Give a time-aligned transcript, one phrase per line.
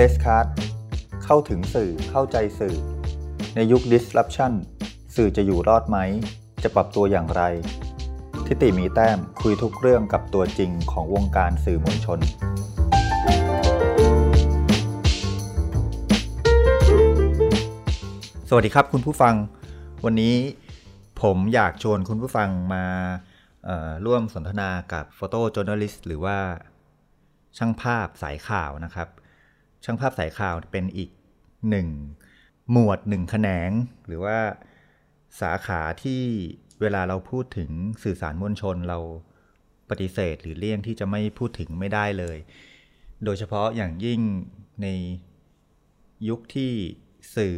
[0.00, 0.48] Press Card
[1.24, 2.76] เข้าถึงสื่อเข้าใจสื่อ
[3.54, 4.52] ในยุค disruption
[5.16, 5.98] สื่อจะอยู่รอดไหม
[6.62, 7.42] จะปรับตัวอย่างไร
[8.46, 12.18] ทิติมีแต้มคุยทุกเรื่องกับตัวจริงของวงการสื่อมวลชน
[18.48, 19.34] สวัสดีครับคุณผู้ฟัง
[20.04, 20.34] วันนี้
[21.22, 22.84] ผมอยากชวนคุณผู้ฟังมา
[24.06, 26.38] ร่วมสนทนากับ Photo Journalist หรือว่า
[27.58, 29.08] ช่างภาพสายข่าวนะครับ
[29.84, 31.10] ช่างภาพสายข่าวเป็นอีก
[31.70, 31.88] หนึ่ง
[32.72, 33.70] หมวดหนึ่งแขนง
[34.06, 34.38] หรือว่า
[35.40, 36.22] สาขาที่
[36.80, 37.70] เวลาเราพูดถึง
[38.04, 38.98] สื่อสารมวลชนเรา
[39.90, 42.38] ปฏิเสธหรือเลี่ยงที่จะไม่พูดถึงไม่ได้เลย
[43.24, 44.20] โดยเฉพาะอย่างยิ่ง
[44.82, 44.86] ใน
[46.28, 46.72] ยุคที่
[47.36, 47.56] สื่อ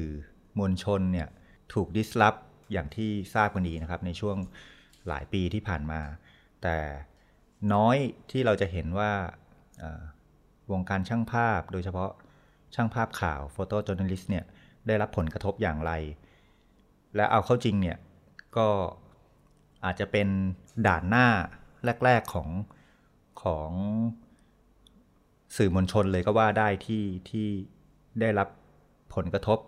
[0.59, 1.28] มวลชนเนี่ย
[1.73, 2.34] ถูกดิสล u p
[2.73, 4.37] อย่างที่ทราบกันดีนะครับในช่วง
[5.09, 6.00] หลายปีที่ผ่านมา
[6.62, 6.77] แต่
[7.75, 7.97] น้อย
[8.30, 9.12] ที่เราจะเห็นว่า
[10.72, 12.10] วงการช่างภาพ โดยเฉพาะ
[12.74, 14.44] ช่างภาพข่าวโฟโต้จ o ร์นลิสเนี่ย
[14.86, 15.92] ได้รับผลกระทบอย่างไร
[17.16, 17.98] และเอาเข้าจริงเนี่ย
[18.56, 18.68] ก็
[19.84, 20.28] อาจจะเป็น
[20.86, 21.26] ด่านหน้า
[22.04, 22.48] แรก ๆของ
[23.42, 23.70] ของ
[25.56, 27.48] สื่อมวลชนเลยก็ว่าได้ที่ที่
[28.20, 28.48] ได้รับ
[29.14, 29.58] ผลกระทบ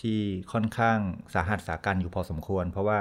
[0.00, 0.20] ที่
[0.52, 0.98] ค่อนข้าง
[1.34, 2.98] สาหัสสากันอยู่พอสมควร เพราะว่า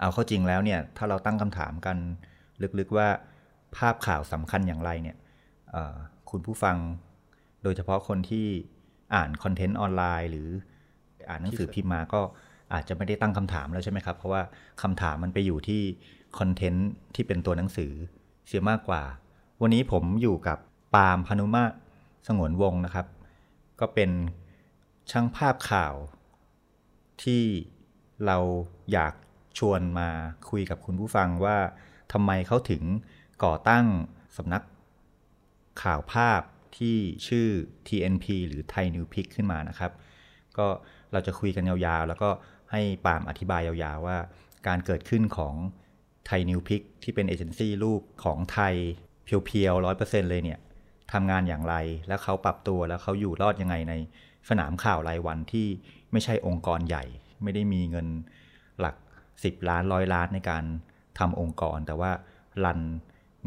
[0.00, 1.96] เอาเข้าจริงแล้วเนี่ยถ้าเราตั้งคำถามกัน
[2.78, 3.08] ลึกๆว่า
[3.76, 5.16] ภาพข่าวสำคัญอย่างไรเนี่ย
[6.30, 6.76] คุณผู้ฟัง
[7.62, 8.46] โดยเฉพาะคนที่
[9.14, 10.48] อ่านคอนเทนต์ออนไลน์หรือ
[11.28, 12.20] อ่านหนังสือพิมพ์มาก็
[12.72, 14.42] อาจจะไม่ได้ตั้งคำถามแล้วใช่ไหมครับ เพราะว่า
[14.82, 15.82] คำถามมันไปอยู่ที่
[16.38, 17.92] คอนเทนต์ที่เป็นตัวหนังสือ
[18.46, 19.02] เสียมากกว่า
[19.62, 20.58] วันนี้ผมอยู่กับ
[20.94, 21.64] ปาล์มพนุมา
[22.26, 23.06] สงวนวงศ์นะครับ
[23.80, 24.10] ก็เป็น
[25.10, 25.94] ช่างภาพข่าว
[27.22, 27.42] ที่
[28.26, 28.38] เรา
[28.92, 29.14] อยาก
[29.58, 30.08] ชวนมา
[30.50, 31.56] คุยกับคุณผู้ฟังว่า
[32.12, 32.82] ทำไมเขาถึง
[33.44, 33.84] ก่อตั้ง
[34.36, 34.62] สำนัก
[35.82, 36.40] ข่าวภาพ
[36.78, 36.96] ที่
[37.26, 37.48] ชื่อ
[37.88, 39.92] TNP หรือ Thai New Pic ขึ้นมานะครับ
[40.58, 40.66] ก็
[41.12, 42.30] เราจะคุยกันยาวๆ แล้วก็
[42.72, 44.18] ให้ปามอธิบายยาวๆว่า
[44.66, 45.54] การเกิดขึ้นของ
[46.28, 48.74] Thai New Pic ที่เป็นเอเจนซี่ลูกของไทย
[49.24, 50.58] เพียวๆร้อยเปอร์เซ็นเลยเนี่ย
[51.12, 51.74] ทำงานอย่างไร
[52.08, 53.94] แล้วเขาปรับตัวแล้วเขาอยู่รอดยังไงใน
[54.48, 55.66] สนามข่าวรายวันที่
[56.12, 57.04] ไม่ใช่องค์กรใหญ่
[57.42, 58.06] ไม่ได้มีเงิน
[58.80, 58.96] หลัก
[59.32, 60.64] 10 ล้านร้อยล้านในการ
[61.18, 62.10] ทำองค์กร แต่ว่า
[62.64, 62.80] รัน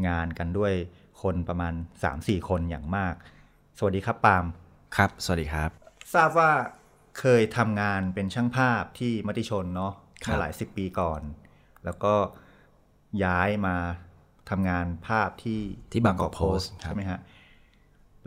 [0.08, 0.74] งานกันด้วย
[1.22, 1.74] คนประมาณ
[2.12, 3.14] 3-4 คนอย่างมาก
[3.78, 4.46] สวัสดีครับปาล์ม
[4.98, 5.70] ครับ สวัสดีครับ
[6.14, 6.52] ทราบว่า
[7.20, 9.94] เคยทำงานเป็นช่างภาพที่มติชนเนาะ
[10.26, 11.22] ครับเมื่อหลายสิบปีก่อน
[11.86, 12.14] แล้วก็
[13.24, 13.76] ย้ายมา
[14.50, 17.20] ทำงานภาพที่ที่บางกอกโพสต์ครับใช่ไหมฮะ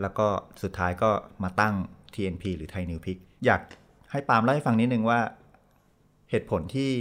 [0.01, 0.27] แล้วก็
[0.63, 1.11] สุดท้ายก็
[1.43, 1.73] มาตั้ง
[2.13, 3.61] TNP หรือ Thai News Pix อยาก
[4.11, 5.19] ให้ปาล์มเล่าให้ฟังนิดนึงว่า
[6.29, 6.91] เหตุผลที่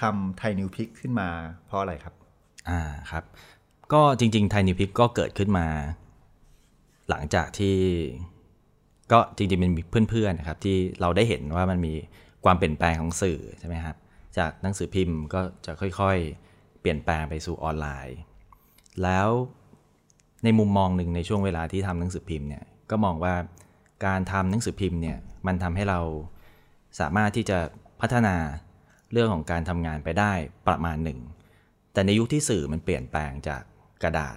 [0.00, 1.28] ทำ Thai News Pix ขึ้นมา
[1.66, 2.14] เพราะอะไรครับ
[2.68, 2.80] อ่า
[3.10, 3.24] ครับ
[3.94, 5.66] ก็จริงๆ Thai News Pix ก็เกิดขึ้นมา
[7.10, 7.76] หลังจากที่
[9.12, 11.94] ก็จริงๆเป็นเพื่อนๆนะครับที่เราได้เห็นว่ามันมี
[12.44, 13.96] ความเปลี่ยนแปลงของสื่อใช่ไหมครับ
[14.38, 18.18] จากหนังสือพิมพ์ก็จะค่อยๆ เปลี่ยนแปลงไปสู่ออนไลน์
[19.02, 19.28] แล้ว
[20.44, 23.34] ในมุมมองหนึ่งในช่วงเวลาที่ทำหนังสือพิมพ์เนี่ยก็มองว่า
[24.06, 26.00] การทำหนังสือพิมพ์เนี่ยมันทำให้เรา
[27.00, 27.58] สามารถที่จะ
[28.00, 28.36] พัฒนา
[29.12, 30.32] เรื่องของการทำงานไปได้
[30.68, 31.18] ประมาณหนึ่ง
[31.92, 33.62] แต่ในยุคที่สื่อมันเปลี่ยนแปลงจาก
[34.04, 34.36] กระดาษ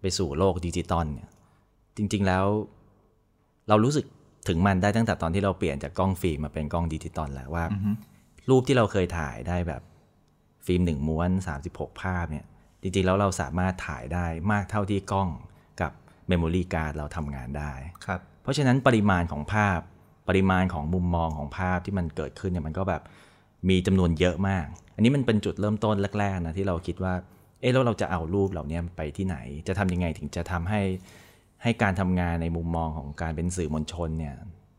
[0.00, 1.30] ไปสู่โลกดิจิตอลเนี่ย
[1.96, 2.44] จริง ๆ แล้ว
[3.68, 4.06] เรารู้สึก
[4.48, 7.64] ถึงมันได้ตั้งแต่ตอนที่เราเปลี่ยนจากกล้องฟิล์มมาเป็นกล้องดิจิตอลแล้วว่า
[8.50, 9.82] รูปที่เราเคยถ่ายได้แบบ
[10.66, 11.30] ฟิล์มหนึ่งม้วน
[11.66, 12.44] 36 ภาพเนี่ย
[12.82, 15.28] จริง ๆ แล้วเราสามารถถ่ายได้มากเท่าที่กล้อง
[15.80, 15.92] กับ
[16.28, 17.72] memory card เราทำงานได้
[18.06, 19.80] ครับเพราะฉะนั้นปริมาณของภาพ
[20.28, 23.02] ปริมาณของมุมมองของภาพที่มันเกิดขึ้นเนี่ยมันก็แบบ
[23.68, 27.14] มีจำนวนเยอะมาก อันนี้มันเป็นจุดเริ่มต้นแรกๆนะที่เราคิดว่า
[27.62, 29.36] เอ๊ะแล้วเราจะเอารูปเหล่านี้ไปที่ไหน
[29.68, 30.82] จะทำยังไงถึงจะทำให้
[31.62, 34.34] ให้การทำงานในมุมมองของการเป็นสื่อมวลชนเนี่ย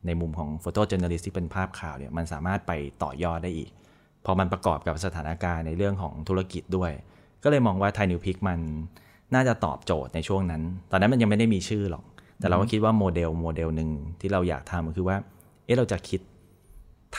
[0.06, 2.72] ในมุมของโฟโต้ j o u r n a l i s t ที่เป็นภาพข่าวเนี่ยมันสามารถไป
[3.04, 3.70] ต่อยอดได้อีก
[4.26, 6.92] พอมันประกอบกับสถานการณ์ในเรื่องของธุรกิจด้วย
[7.44, 8.60] ก็เลยมองว่า Thai News Pix มัน
[9.34, 10.62] น่าจะตอบโจทย์ในช่วงนั้น
[10.92, 12.04] ตอนนั้นมันยังไม่ได้มีชื่อหรอก
[12.40, 13.90] แต่เราก็คิดว่า model model หนึ่ง
[14.22, 15.18] ที่เราอยากทำก็คือว่า
[15.66, 16.22] เอ๊ะเราจะคิด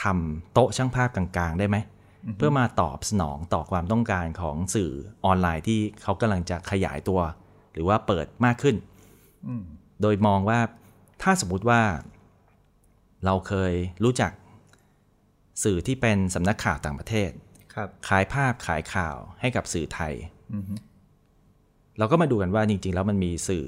[0.01, 1.77] ทำโต๊ะช่างภาพกลางๆ ได้ไหม
[2.37, 4.91] เพื่อมาตอบสนองต่อความต้องการของสื่อ
[5.25, 7.21] ออนไลน์ที่เขากำลังจะขยายตัว
[7.73, 8.75] หรือว่าเปิดมากขึ้น
[10.01, 10.59] โดยมองว่า
[11.21, 11.81] ถ้าสมมติว่า
[13.25, 13.73] เราเคย
[14.03, 14.31] รู้จัก
[15.63, 17.29] สื่อที่เป็นสำนักข่าวต่างประเทศ
[17.73, 20.13] ครับขายภาพขายข่าวให้กับสื่อไทย
[21.97, 23.65] เราก็มาดูกันว่าจริง ๆ แล้วมันมีสื่อ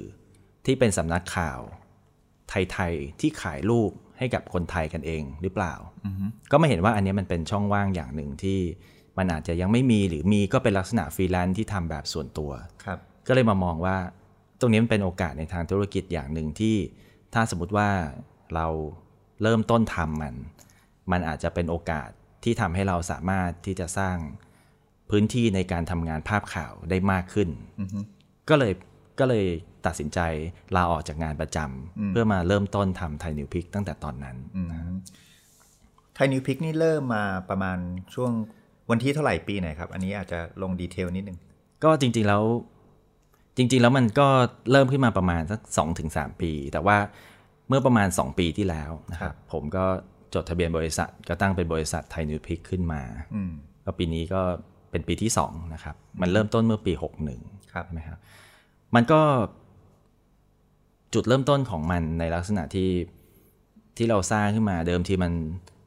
[0.65, 1.59] ที่เป็นสำนักข่าว
[2.49, 5.73] ไทย ๆ ที่ขายรูป ให้กับคนไทยกันเองหรือเปล่า
[6.51, 8.59] ก็ไม่เห็นว่าอันเนี้ยมันเป็นช่องว่างอย่างหนึ่งที่
[9.17, 12.51] มันอาจจะยังไม่มีหรือมีก็เป็นลักษณะฟรีแลนซ์ที่ทำแบบส่วนตัว
[12.83, 13.97] ครับก็เลยมามองว่า
[14.59, 16.75] ตรงนี้มันเป็นโอกาสในทางธุรกิจอย่างหนึ่งที่
[17.33, 17.89] ถ้าสมมติว่า
[18.55, 18.67] เรา
[19.41, 20.35] เริ่มต้นทำมัน
[21.11, 22.09] มันอาจจะเป็นโอกาส
[22.43, 24.17] ที่ทำให้เราสามารถที่จะสร้าง
[25.09, 27.49] พื้นที่ในการทำงานภาพข่าวได้มากขึ้น
[28.49, 28.73] ก็เลย
[29.19, 29.45] ก็เลย
[29.87, 30.19] ตัดสินใจ
[30.75, 34.35] ลาออกจากงานประจำเพื่อมาเริ่มต้นทำ Thai News Pix ตั้งแต่ตอนนั้น
[36.15, 37.77] Thai News Pix นี่เริ่มมาประมาณ
[38.15, 38.31] ช่วง
[38.89, 41.37] วันที่เท่าไหร่ปีไหนครับ อันนี้อาจจะลง detail นิดนึง
[41.83, 42.43] ก็จริง ๆ แล้ว
[43.57, 44.27] จริง ๆ แล้วมันก็
[44.71, 46.97] เริ่มขึ้นมาประมาณสักสองถึงสามปี แต่ว่า
[47.67, 49.85] เมื่อประมาณ 2 ปีที่แล้วนะครับ ผมก็
[50.33, 53.01] จดทะเบียนบริษัท ก็ตั้งเป็นบริษัท Thai News Pix ขึ้นมา
[53.85, 54.41] ก็ปีนี้ก็
[54.91, 56.93] เป็นปีที่2นะครับ มันเริ่มต้นเมื่อปี
[57.33, 58.19] 61ครับใช่ไหมครับ
[58.95, 59.21] มันก็
[61.17, 62.89] จุดเริ่มต้นของมันในลักษณะที่
[63.97, 65.33] ที่เราสร้างขึ้นมาเดิมทีมัน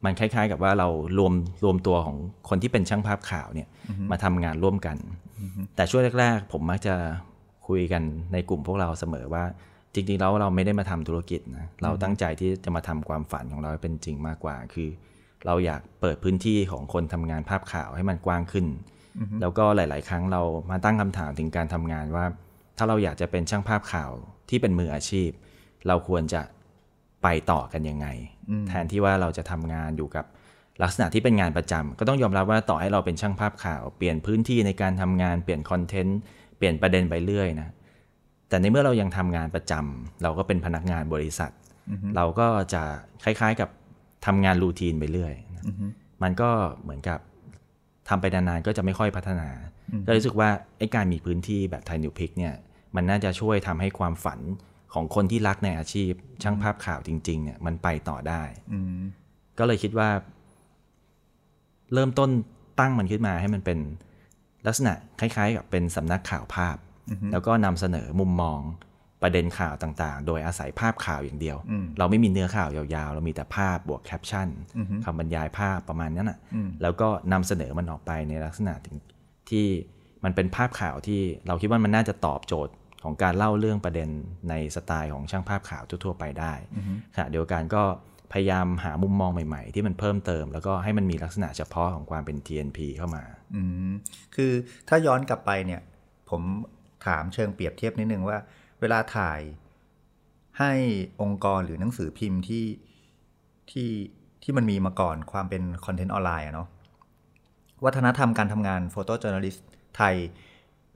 [0.05, 0.87] มันคล้าย ๆ กับว่าเรา
[1.17, 1.33] รวม
[1.63, 2.17] รวมตัวของ
[2.49, 3.67] คนที่เป็นช่างภาพข่าวเนี่ย
[4.11, 4.97] มาทำงานร่วมกัน
[5.75, 6.95] แต่ช่วงแรก ๆ ผมมักจะ
[7.67, 9.43] คุยกันในกลุ่มพวกเราเสมอว่า
[9.93, 14.89] จริง ๆ แล้วเราไม่ได้มาทำธุรกิจนะเราตั้งใจที่จะมาทำความฝันของเราให้เป็นจริงมากกว่า คือ
[15.45, 18.65] เราอยากเปิดพื้นที่ของคนทำงานภาพข่าวให้มันกว้างขึ้น
[19.41, 20.41] แล้วก็หลาย ๆ ครั้งเรา
[20.71, 22.25] มาตั้งคำถามถึงการทำงานว่า
[22.77, 24.11] ถ้าเราอยากจะเป็นช่างภาพข่าว
[24.51, 25.29] ที่เป็นมืออาชีพ
[25.87, 26.41] เราควรจะ
[27.23, 28.07] ไปต่อกันยังไง
[28.67, 30.25] แทนที่ว่าเราจะทำงานอยู่กับ
[30.83, 36.19] ลักษณะที่เป็นงานประจำก็ต้องยอมรับว่าต่อให้เราเป็นช่างภาพข่าว เปลี่ยนพื้นที่ในการทำงานเปลี่ยนคอนเทนต์
[36.57, 37.69] เปลี่ยนประเด็นไปเรื่อยนะ
[38.49, 41.51] แต่ในเมื่อเรายังทำงานประจำเราก็เป็นพนักงานบริษัท
[42.15, 42.83] เราก็จะ
[43.23, 43.69] คล้ายๆกับ
[44.25, 45.65] ทำงาน routine ไปเรื่อยนะ
[46.23, 46.49] มันก็
[46.81, 47.19] เหมือนกับ
[48.09, 49.49] ทำไปนานๆก็จะไม่ค่อยพัฒนา
[50.05, 52.53] ก็รู้สึกว่าไอ้การมีพื้นที่แบบ Thai News Pix เนี่ย
[52.95, 54.39] มันน่าจะช่วยทำให้ความฝัน
[54.93, 56.11] ของคนที่รักในอาชีพ
[56.43, 58.43] ช่างภาพข่าวจริงๆเนี่ยมันไปต่อได้
[59.59, 60.09] ก็เลยคิดว่า
[61.93, 62.29] เริ่มต้น
[62.79, 63.79] ตั้งมันขึ้นมาให้มันเป็น
[64.67, 66.77] ลักษณะคล้ายๆ กับเป็นสำนักข่าวภาพ
[67.31, 68.59] แล้วก็นำเสนอมุมมอง
[69.21, 71.57] ประเด็นข่าวต่างๆ โดยอาศัยภาพข่าวอย่างเดียว
[71.97, 74.47] เราไม่มีเนื้อข่าวยาวๆ เรามีแต่ภาพบวกแคปชั่น
[75.05, 76.39] คำบรรยายภาพประมาณนั้นอะ
[76.81, 78.73] แล้วก็นำเสนอมันออกไปในลักษณะ
[79.49, 79.65] ที่
[80.23, 82.73] มันเป็นภาพข่าวที่เราคิดว่ามันน่าจะตอบโจทย์
[83.03, 84.09] ของการเล่าเรื่องประเด็น
[84.49, 86.53] ในสไตล์ของช่างภาพข่าวทั่วๆไปได้
[87.15, 87.83] ขณะเดียวกันก็
[88.33, 93.23] พยายามหามุมมองใหม่ๆ ที่มันเพิ่มเติม แล้วก็ให้มันมีลักษณะเฉพาะของความเป็น TNP เข้ามา
[93.55, 93.91] อืม
[94.35, 94.51] คือ
[94.89, 95.81] ถ้าย้อนกลับไปเนี่ย
[96.29, 96.41] ผม
[97.05, 98.37] ถามเชิงเปรียบเทียบนิดนึงว่า
[98.81, 99.39] เวลาถ่าย
[100.59, 100.73] ให้
[101.21, 102.65] องค์กรหรือหนังสือพิมพ์ที่
[103.71, 103.89] ที่
[104.43, 106.67] ที่มันมีมาก่อนความเป็นคอนเทนต์ออนไลน์อะเนาะ
[107.85, 110.15] วัฒนธรรมการทำงานโฟโต้จ o ร์น l ลิสต์ไทย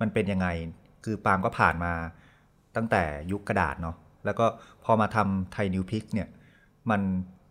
[0.01, 0.47] มันเป็นยังไง
[1.05, 1.93] คือปาล์มก็ผ่านมา
[2.75, 4.45] ตั้งแต่ยุคกระดาษเนาะแล้วก็
[4.83, 6.27] พอมาทำ Thai News Pix เนี่ย
[6.89, 7.01] มัน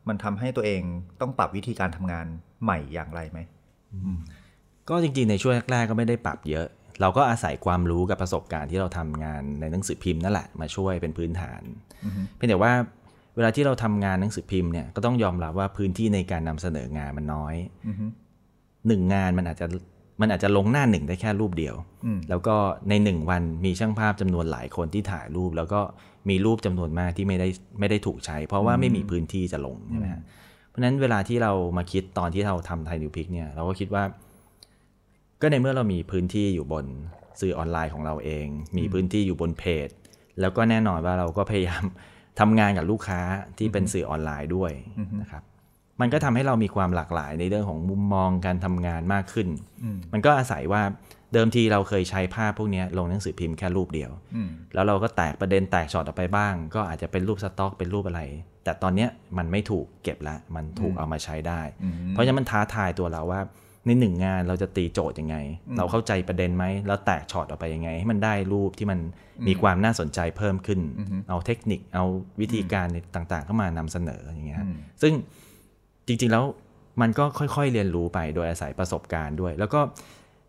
[0.08, 0.82] มันทำให้ตัวเอง
[1.20, 2.26] ต้องปรับวิธีการทำงาน
[2.62, 3.38] ใหม่อย่างไรไหม
[4.88, 6.66] ก็จริงๆ ในช่วงแรกๆก็ไม่ได้ปรับเยอะ
[7.00, 11.62] เราก็อาศัยความรู้กับประสบการณ์ที่เราทำงานในหนังสือพิมพ์นั่นแหละมาช่วยเป็นพื้นฐาน
[12.36, 12.72] เพียงแต่ว่า
[13.36, 17.54] เวลาที่เราทำงานหนังสือพิมพ์เนี่ยก็ต้องยอมรับว่าพื้นที่ในการนำเสนองานมันน้อย
[18.86, 19.66] หนึ่งงานมันอาจจะ
[20.20, 21.76] มันอาจจะลงหน้าหนึ่งได้แค่รูปเดียว
[22.30, 22.56] แล้วก็
[22.88, 25.80] ในหนึ่งวันมีช่างภาพจำนวนหลายคนที่ถ่ายรูป แล้วก็
[26.28, 27.48] มีรูปจำนวนมากที่ไม่ได้
[27.80, 30.22] ไม่ได้ถูกใช้ เพราะว่าไม่มีพื้นที่จะลงใช่ไหมฮะ
[30.68, 34.04] เพราะฉะนั้นเวลาที่เรามาคิดตอนที่เราทำ Thai News Pix เนี่ยเราก็คิดว่า
[35.40, 36.86] ก็ในเมื่อเรามีพื้นที่อยู่บน
[37.40, 38.46] สื่อออนไลน์ของเราเอง
[38.78, 39.88] มีพื้นที่อยู่บนเพจ
[40.40, 41.84] แล้วก็แน่นอนว่าเราก็พยายาม
[42.40, 43.20] ทำงานกับลูกค้า
[43.58, 44.72] ที่เป็นสื่อออนไลน์ด้วย
[45.20, 45.42] นะครับ
[46.00, 49.48] มันก็ทำให้เรามีความหลากหลายในเรื่องของมุมมองการทำงานมากขึ้น
[50.12, 50.82] มันก็อาศัยว่า
[51.32, 54.10] เดิมทีเราเคยใช้ภาพพวกนี้ลงหนังสือพิมพ์แค่รูปเดียว
[54.74, 58.22] แล้วเราก็แตกประเด็นแตกช็อตออกไปบ้าง ก็อาจจะเป็นรูปสต็อกเป็นรูปอะไร
[58.64, 59.06] แต่ตอนนี้
[59.38, 61.60] มันไม่ถูกเก็บละ มันถูกเอามาใช้ได้
[62.10, 63.40] เพราะฉะนั้นมันท้าทายตัวเราว่า
[63.86, 65.36] ในหนึ่งงานเราจะตีโจทย์ยังไง
[65.76, 68.98] เราเข้าใจประเด็นไหม แล้วแตกช็อตออกไปยังไง ให้มันได้รูปที่มัน
[69.48, 70.80] มีความน่าสนใจเพิ่มขึ้น
[71.28, 72.04] เอาเทคนิค เอา
[72.40, 74.58] วิธีการต่างๆ เข้ามานำเสนออย่างเงี้ย
[75.02, 75.12] ซึ่ง
[76.06, 76.44] จริงๆแล้ว
[77.00, 79.80] มันก็ค่อยๆเรียนรู้ไปโดยอาศัยประสบการณ์ด้วย แล้วก็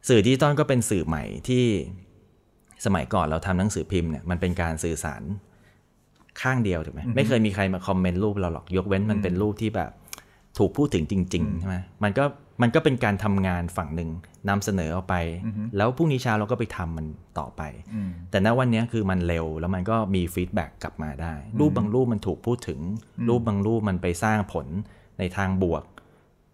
[0.08, 1.66] สื่อดิจิตอลก็เป็นสื่อใหม่ที่
[2.86, 5.22] สมัยก่อนเราทำหนังสือพิมพ์เนี่ยมันเป็นการสื่อสาร
[6.42, 9.92] ข้างเดียวถูกไหมไม่เคยมีใครมา comment รูปเราหรอกยกเว้นมันเป็นรูปที่แบบ
[10.58, 12.26] ถูกพูดถึงจริงๆใช่ไหมมันก็
[12.62, 14.10] มันก็เป็นการทำงานฝั่งหนึ่ง
[14.50, 15.16] นำเสนอออกไป
[15.78, 17.06] แล้วพรุ่งนี้เช้าเราก็ไปทำมัน
[17.40, 17.62] ต่อไป
[18.32, 22.80] แต่ณวันนี้คือมันเร็วแล้วมันก็มี feedback กลับมาได้ รูปบางรูปมันถูกพูดถึง
[23.30, 24.68] รูปบางรูปมันไปสร้างผล
[25.20, 25.84] ในทางบวก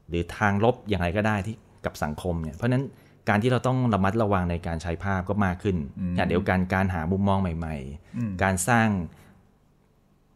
[0.09, 2.83] หรือทางลบอย่างไรก็ได้ที่กับสังคมเนี่ยเพราะนั้น
[3.29, 5.77] การที่เราต้องระมัดระวังในการใช้ภาพก็มากขึ้น
[6.15, 7.75] อย่างเดียวกันการหามุมมองใหม่
[8.09, 8.87] ๆ การสร้าง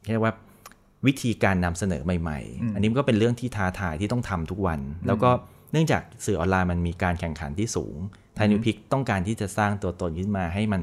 [0.10, 0.34] เรียกว่า
[1.06, 5.30] วิธีการนำเสนอใหม่ ๆ อันนี้ก็เป็นเรื่องที่ท้าทายที่ต้องทำทุกวัน แล้วก็
[5.72, 7.96] เนื่องจากสื่อออนไลน์มันมีการแข่งขันที่สูง
[8.36, 10.82] ไทยนิวพิกต้องการที่จะสร้างตัวตนขึ้นมาให้มัน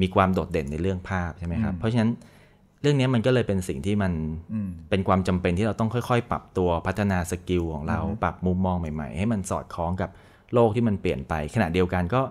[0.00, 2.10] มีความโดดเด่นในเรื่องภาพใช่ไหมครับ เพราะฉะนั้น
[2.82, 4.12] เรื่องนี้มันก็เลยเป็นสิ่งที่มัน
[4.90, 10.10] เป็นความจำเป็นที่เราต้องค่อยๆ ปรับตัวพัฒนา skill ของเรา ปรับมุมมองใหม่ๆ ให้มันสอดคล้องกับ
[10.54, 12.22] โลกที่มันเปลี่ยนไป ขณะเดียวกันก็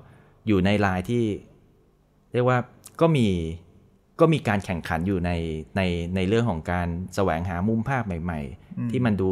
[0.48, 1.24] อยู่ในลายที่
[2.34, 2.58] เรียกว่า
[3.02, 3.28] ก็มี
[4.20, 5.32] ก็มีการแข่งขันอยู่ใน
[5.78, 5.82] ใน
[6.16, 9.30] ในเรื่องของการแสวงหามุมภาพใหม่ ๆ ที่มันดู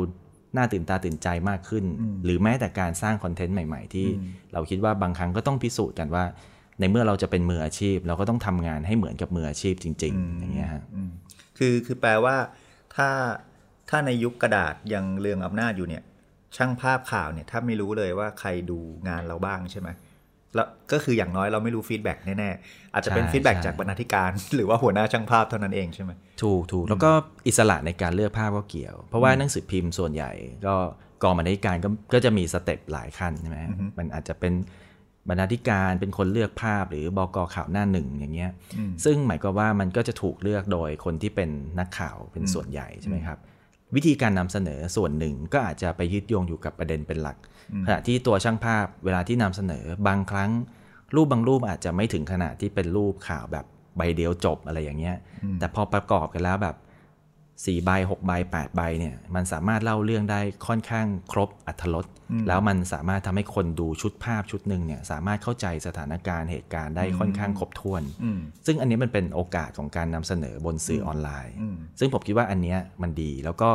[0.57, 1.85] น่าตื่นตาตื่นใจมากขึ้น
[2.23, 4.07] หรือแม้แต่การสร้างคอนเทนต์ใหม่ ๆ ที่
[4.53, 6.23] เราคิดว่าบางครั้งก็ต้องพิสูจน์กันว่า
[6.79, 10.83] ในเมื่อเราจะเป็นมืออาชีพ เราก็ต้องทำงานให้เหมือนกับมืออาชีพจริง ๆ อย่างเงี้ยฮะ
[11.57, 12.35] คือคือแปลว่า
[12.95, 13.09] ถ้า
[13.89, 16.03] ถ้าในยุคกระดาษยังเรืองอำนาจอยู่เนี่ย
[16.57, 19.89] ช่างภาพข่าวเนี่ยถ้าไม่รู้เลยว่าใครดูงานเราบ้างใช่ไหม
[20.55, 26.11] แล้วก็คืออย่างน้อยเราไม่รู้ feedback แน่ๆ อาจจะเป็นใช่ feedback ใช่จากบรรณาธิการ หรือว่าหัวหน้าช่างภาพเท่านั้นเองใช่ไหม
[26.43, 27.11] ถูกถูกแล้วก็
[27.47, 30.31] อิสระในการเลือกภาพก็เกี่ยว เพราะว่าหนังสือพิมพ์ส่วนใหญ่
[30.65, 30.75] ก็
[31.23, 33.57] กองบรรณาธิการก็ก็จะมีสเต็ปหลายขั้นใช่ไหม
[33.97, 34.53] มันอาจจะเป็น
[35.29, 38.51] บรรณาธิการเป็นคนเลือกภาพหรือบกข่าวหน้าหนึ่งอย่างเงี้ย
[39.05, 43.39] ซึ่งหมายความว่ามันก็จะถูกเลือกโดยคนที่เป็นนักข่าวเป็นส่วนใหญ่ใช่ไหมครับ
[43.95, 47.37] วิธีการนำเสนอส่วนหนึ่งก็อาจจะไปยึดโยงอยู่กับประเด็นเป็นหลัก
[47.85, 50.51] ขณะที่ตัวช่างภาพเวลาที่นำเสนอบางครั้ง
[51.15, 53.65] รูปบางรูปอาจจะไม่ถึงขนาดที่เป็นรูปข่าวแบบ
[53.97, 55.15] ใบเดียวจบอะไรอย่างเงี้ย
[55.59, 56.75] แต่พอประกอบกันแล้วแบบ
[57.65, 62.05] สี่ใบหกใบแปดใบเนี่ยมันสามารถเล่าเรื่องได้ค่อนข้างครบอัธรส
[62.47, 68.03] แล้วมันสามารถทำให้คนดูชุดภาพชุดหนึ่งเนี่ยสามารถเข้าใจสถานการณ์เหตุการณ์ได้ค่อนข้างครบถ้วน
[68.65, 71.55] ซึ่งอันนี้มันเป็นโอกาสของการนำเสนอบนสื่อออนไลน์
[71.99, 73.69] ซึ่งผมคิดว่าอันเนี้ยมันดี แล้วก็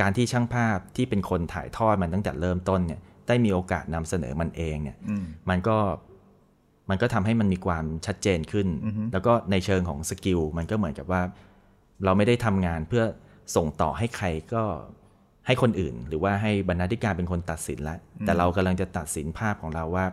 [0.00, 4.96] การที่ช่างภาพที่เป็นคนถ่ายทอดมันตั้งแต่เริ่มต้นเนี่ยได้มีโอกาสนำเสนอมันเองเนี่ย
[5.50, 5.76] มันก็
[6.90, 8.68] มันก็ทำให้มันมีความชัดเจนขึ้น
[9.12, 11.22] แล้วก็ในเชิงของสกิลมันก็เหมือนกับว่า
[12.04, 13.04] เราไม่ได้ทำงานเพื่อ
[13.56, 14.64] ส่งต่อให้ใครก็
[15.46, 20.06] ให้คนอื่น หรือว่าให้บรรณาธิการเป็นคนตัดสินแล้วแต่เรากำลังจะตัดสินภาพของเราว่า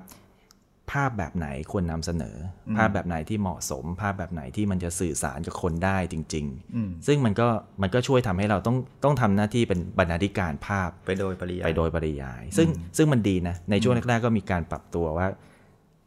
[0.91, 2.35] ภาพแบบไหนควรนำเสนอ
[2.67, 6.45] อภาพแบบไหนที่เหมาะสม ภาพแบบไหนที่มันจะสื่อสารกับคนได้จริง
[6.75, 7.47] ๆ ซึ่งมันก็
[7.81, 12.67] มันก็ช่วยทำให้เราต้องต้องทำหน้าที่เป็นบรรณาธิการภาพไปโดยปริยายไปโดยปริยาย ซึ่ง
[12.97, 15.27] ซึ่งมันดีนะในช่วงแรกๆก็มีการปรับตัวว่า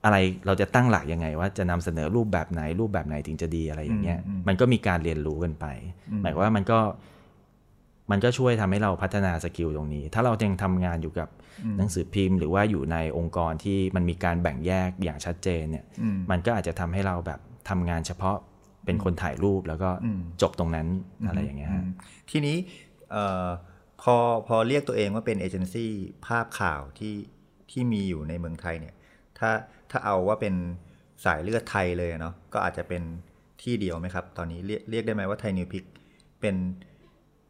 [0.04, 4.18] อะไรเราจะตั้งหลักยังไง ว่าจะนำเสนอรูปแบบไหนรูปแบบไหนถึงจะดีอะไรอย่างเงี้ย
[4.48, 5.66] มันก็มีการเรียนรู้กันไป
[6.22, 6.78] หมายความว่ามันก็
[8.10, 11.28] มันก็ช่วยทำให้เราพัฒนา skill ตรงนี้ ถ้าเรายังทำงานอยู่กับ
[11.78, 15.84] หนังสือพิมพ์ หรือว่าอยู่ในองค์กรที่มันมีการแบ่งแยกอย่างชัดเจนเนี่ย
[16.30, 18.36] มันก็อาจจะทำให้เราแบบทำงานเฉพาะ
[18.84, 19.90] เป็นคนถ่ายรูปแล้วก็
[20.42, 20.86] จบตรงนั้น
[21.26, 21.84] อะไรอย่างเงี้ยฮะ
[22.30, 22.56] ทีนี้
[23.12, 23.46] เอ่อ
[24.02, 25.92] พอพอเรียกตัวเองว่าเป็นเอเจนซี่
[26.26, 27.14] ภาพข่าวที่
[27.70, 28.94] ที่มีอยู่ในเมืองไทยเนี่ย
[29.44, 29.54] ถ้า
[29.90, 30.54] ถ้าเอาว่าเป็น
[31.24, 33.02] สายเลือดไทยเลยอะเนาะก็อาจจะเป็น
[33.62, 35.84] ที่เดียวไหมครับ ตอนนี้เรียกเรียกได้ไหมว่าไทยนิวพิก
[36.40, 36.56] เป็น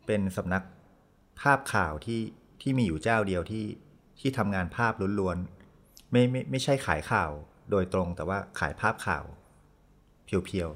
[0.07, 0.63] เป็นสำนัก
[1.41, 2.21] ภาพข่าวที่
[2.63, 3.65] ที่มีอยู่เจ้าเดียวที่
[4.21, 7.31] ที่ทำงานภาพล้วนๆไม่ไม่ไม่ใช่ขายข่าว
[7.71, 9.25] โดยตรงแต่ว่าขายภาพข่าว
[10.25, 10.71] เพียว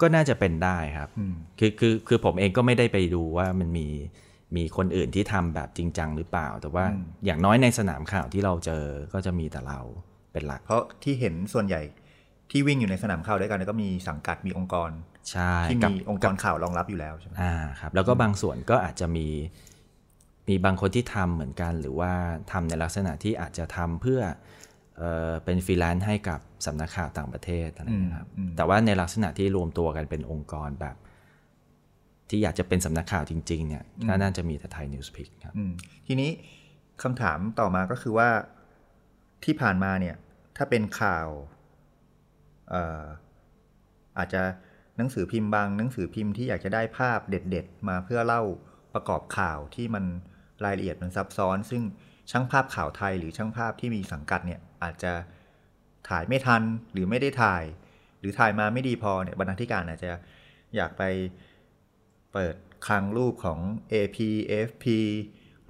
[0.00, 1.08] ก็น่าจะเป็นได้ครับ
[1.58, 3.88] คือคือคือผมเองก็ไม่ได้ไปดูว่ามันมี
[4.56, 6.84] มีคนอื่นที่ทำแบบจริงจังหรือเปล่า แต่ว่า
[7.24, 9.80] อย่างน้อยในสนามข่าวที่เราเจอก็จะมีแต่เรา
[10.32, 11.82] เป็นหลักๆเพราะที่เห็นส่วนใหญ่
[12.50, 14.90] ที่วิ่งอยู่ในสนามข่าวด้วยกันก็มีสังกัดมีองค์กร
[15.30, 19.28] ใช่ที่กับมีองค์กรข่าวรองรับอยู่แล้วใช่ไหมอ่าครับแล้วก็บางส่วนก็อาจจะมี
[20.48, 22.12] มีบางคนที่ทำเหมือนกัน หรือว่า
[22.52, 24.20] ทำในลักษณะที่อาจจะทำเพื่อ
[24.96, 30.96] เออเป็นฟรีแลนซ์ให้กับสำนักข่าวต่างประเทศอะไรอย่างเงี้ยครับแต่ว่าในลักษณะที่รวมตัวกันเป็นองค์กรแบบ
[32.30, 35.72] ที่อยากจะเป็นสำนักข่าวจริง ๆ เนี่ยก็น่าจะมีแต่ไทยนิวส์พิกครับอืม
[36.06, 36.30] ทีนี้
[37.02, 38.28] คำถามต่อมาก็คือว่า
[39.44, 40.16] ที่ผ่านมาเนี่ย
[40.56, 41.28] ถ้าเป็นข่าว
[42.72, 42.82] อ่
[44.18, 44.42] อาจจะ
[44.96, 48.42] หนังสือพิมพ์บางหนังสือพิมพ์ที่อยากจะได้ภาพเด็ด ๆ มาเพื่อเล่า
[48.94, 50.04] ประกอบข่าวที่มัน
[50.64, 51.82] รายละเอียดมันซับซ้อน ซึ่ง
[52.30, 55.12] ช่างภาพข่าวไทยหรือช่างภาพที่มีสังกัดเนี่ยอาจจะ
[56.08, 57.64] ถ่ายไม่ทันหรือไม่ได้ถ่าย
[58.20, 60.12] หรือถ่ายมาไม่ดีพอเนี่ยบรรณาธิการอาจจะ
[60.76, 61.02] อยากไป
[62.32, 62.54] เปิด
[62.86, 63.58] คลังรูปของ
[63.92, 64.18] AP
[64.68, 64.84] AFP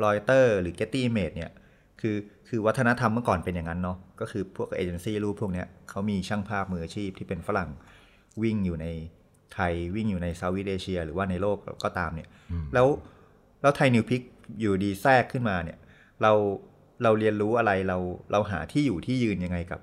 [0.03, 1.53] Reuters หรือ Getty Images เนี่ย
[2.01, 2.17] คือ
[2.49, 7.71] คือวัฒนธรรมเมื่อก่อนเป็นอย่างนั้นเนาะก็คือพวกเอเจนซี่รูปพวกเนี้ยเขามีช่างภาพมืออาชีพที่เป็นฝรั่ง
[8.43, 8.87] วิ่งอยู่ใน
[9.55, 12.29] ไทยวิ่งอยู่ใน Southeast Asia หรือว่าในโลกก็ตามเนี่ย
[12.75, 12.87] แล้ว
[13.63, 14.23] แล้ว Thai News Pix
[14.61, 15.79] อยู่ดีๆแทรกขึ้นมาเนี่ย
[16.23, 16.33] เรา
[17.03, 17.99] เราเรียนรู้อะไรเรา
[18.33, 19.81] เราหาที่อยู่ที่ยืนยังไงกับ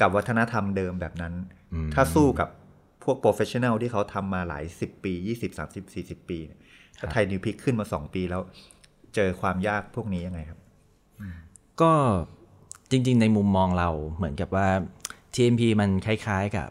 [0.00, 1.34] กับวัฒนธรรมเดิมแบบนั้น
[1.94, 2.48] ถ้าสู้กับ
[3.04, 6.60] พวกโปรเฟชชั่น a ลที่เขาทำมาหลายสิบปียี่สิบสามสิบสี่สิบปีเนี่ย
[6.98, 8.42] ถ้า Thai News Pix ขึ้นมาสองปีแล้ว
[9.14, 10.60] เจอความยากพวกนี้ยังไงครับ
[11.82, 11.92] ก็
[12.90, 14.68] จริง ๆ ในมุมมองเราเหมือนกับว่า
[15.34, 16.68] TNP มันคล้าย ๆกับ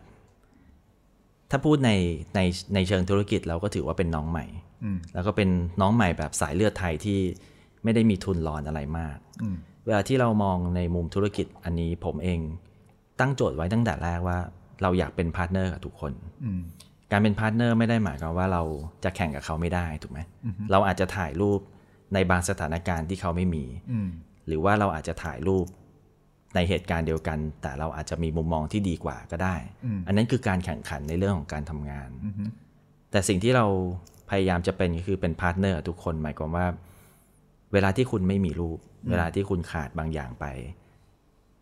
[1.52, 1.92] ถ้าพูดใน
[2.36, 2.40] ใน
[2.74, 4.46] ในเชิงธุรกิจเราก็ถือว่าเป็นน้องใหม่
[5.14, 5.50] แล้วก็เป็น
[5.82, 7.20] น้องใหม่แบบสายเลือดไทยที่
[7.84, 9.18] ไม่ได้มีทุนรอนอะไรมาก
[9.86, 12.40] เวลาที่เรามองในมุมธุรกิจอันนี้ผมเอง
[13.20, 14.38] ตั้งโจทย์ไว้ตั้งแต่แรกว่า
[14.82, 16.14] เราอยากเป็น partner กับทุกคน
[16.46, 16.62] อืม
[17.12, 18.64] การเป็น partner ไม่ได้หมายความว่าเรา
[19.04, 20.20] จะแข่งกับเขาไม่ได้ถูกไหม
[20.72, 21.60] เราอาจจะถ่ายรูป
[22.14, 24.10] ในบางสถานการณ์ที่เขาไม่มีอืม
[24.48, 25.66] หรือว่าเราอาจจะถ่ายรูป
[26.56, 32.34] ในเหตุการณ์เดียวกัน แต่เราอาจจะมีมุมมองที่ดีกว่าก็ได้อืมอันนั้นคือการแข่งขันในเรื่องของการทำงานอืม
[33.12, 33.66] แต่สิ่งที่เรา
[34.30, 36.68] พยายามจะเป็นก็คือเป็น partner กับทุกคน หมายความว่า
[37.74, 40.46] เวลาที่คุณไม่มีรูป เวลาที่คุณขาดบางอย่างไป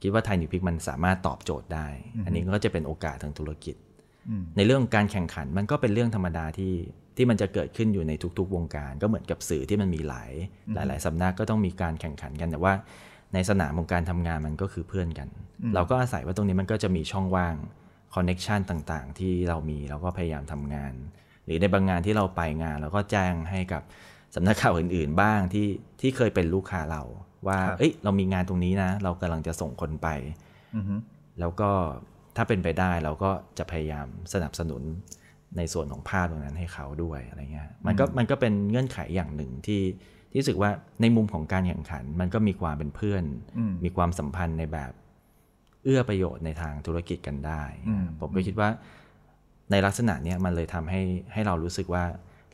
[0.02, 1.88] คิดว่า Thai News Pix มันสามารถตอบโจทย์ได้
[2.26, 3.76] อันนี้ก็จะเป็นโอกาสทางธุรกิจ
[4.30, 6.74] อืมในเรื่องการแข่งขันมันก็เป็นเรื่องธรรมดาที่
[7.18, 10.32] ที่มันจะเกิดขึ้นอยู่ในทุกๆ วงการ ก็เหมือนกับสื่อที่มันมีหลาย
[10.88, 12.74] หลาย ๆสำนักก็ต้องมีการแข่งขันกันแต่ว่า
[13.34, 15.28] ในสนามของการทำงานมันก็คือเพื่อนกัน
[15.76, 17.56] เราก็อาศัยว่าตรงนี้มันก็จะมีช่องว่าง
[18.16, 20.94] connection ต่างๆ ที่เรามีเราก็พยายามทำงาน
[21.46, 23.82] หรือในบางงานที่เราไปงานเราก็แจ้งให้กับ
[24.36, 25.68] สำนักข่าวอื่นๆ บ้างที่
[26.02, 27.04] ที่เคยเป็นลูกค้าเรา
[27.48, 30.08] ว่าครับเอ้ยเรามีงานตรงนี้นะ เรากำลังจะส่งคนไป
[30.76, 30.84] อืม
[31.40, 31.70] แล้วก็
[32.36, 34.84] ถ้าเป็นไปได้เราก็จะพยายามสนับสนุน
[35.58, 39.82] ในส่วนของภาพตรงนั้นให้เขาด้วยอะไรเงี้ยมันก็มันก็เป็นเงื่อนไขอย่างหนึ่งที่
[40.30, 43.24] ที่รู้สึกว่าในมุมของการแข่งขัน มันก็มีความเป็นเพื่อน
[43.58, 44.92] อืมมีความสัมพันธ์ในแบบ
[45.84, 48.70] เอื้อประโยชน์ในทางธุรกิจกันได้อืมผมก็คิดว่า
[49.72, 51.02] ในลักษณะเนี้ยมันเลยทำให้
[51.34, 52.04] ให้เรารู้สึกว่า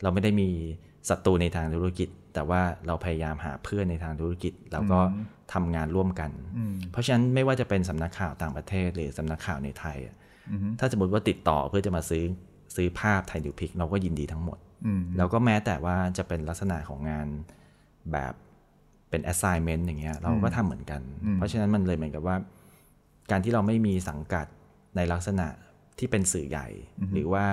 [0.02, 0.48] เราไม่ได้มี
[1.08, 4.98] ศัตรูในทางธุรกิจ แต่ว่าเราพยายามหาเพื่อนในทางธุรกิจ แล้วก็
[5.52, 10.16] ทำงานร่วมกันอืมเพราะฉะนั้นไม่ว่าจะเป็นสำนักข่าวต่างประเทศ หรือสำนักข่าวในไทยอะ
[10.50, 12.24] อืมถ้าสมมติว่าติดต่อเพื่อจะมาซื้อ
[12.76, 17.26] ซื้อภาพไทยดิวพิก เราก็ยินดีทั้งหมดอืมแล้วก็แม้แต่ว่าจะเป็นลักษณะของงาน
[18.12, 18.34] แบบ
[19.10, 21.02] เป็น assignment อย่างเงี้ยเราก็ทำเหมือนกัน
[21.34, 22.36] เพราะฉะนั้นมันเลยเหมือนกับว่า
[23.30, 24.46] การที่เราไม่มีสังกัด
[24.96, 25.46] ในลักษณะ
[25.98, 26.68] ที่เป็นสื่อใหญ่
[27.12, 27.44] หรือว่า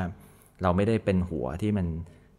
[0.62, 1.88] เราไม่ได้เป็นหัวที่มัน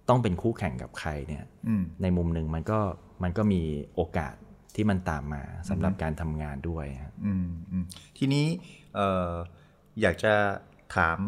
[0.08, 2.80] ต้องเป็นคู่แข่งกับใครเนี่ยอืมในมุมหนึ่งมันก็
[3.22, 3.62] มันก็มี
[3.94, 4.34] โอกาส
[4.74, 7.84] ที่มันตามมาสำหรับการทำงานด้วยฮะอืมอืม
[8.18, 8.46] ทีนี้
[8.94, 9.30] เอ่อ
[10.00, 10.34] อยากจะ
[10.96, 11.18] ถาม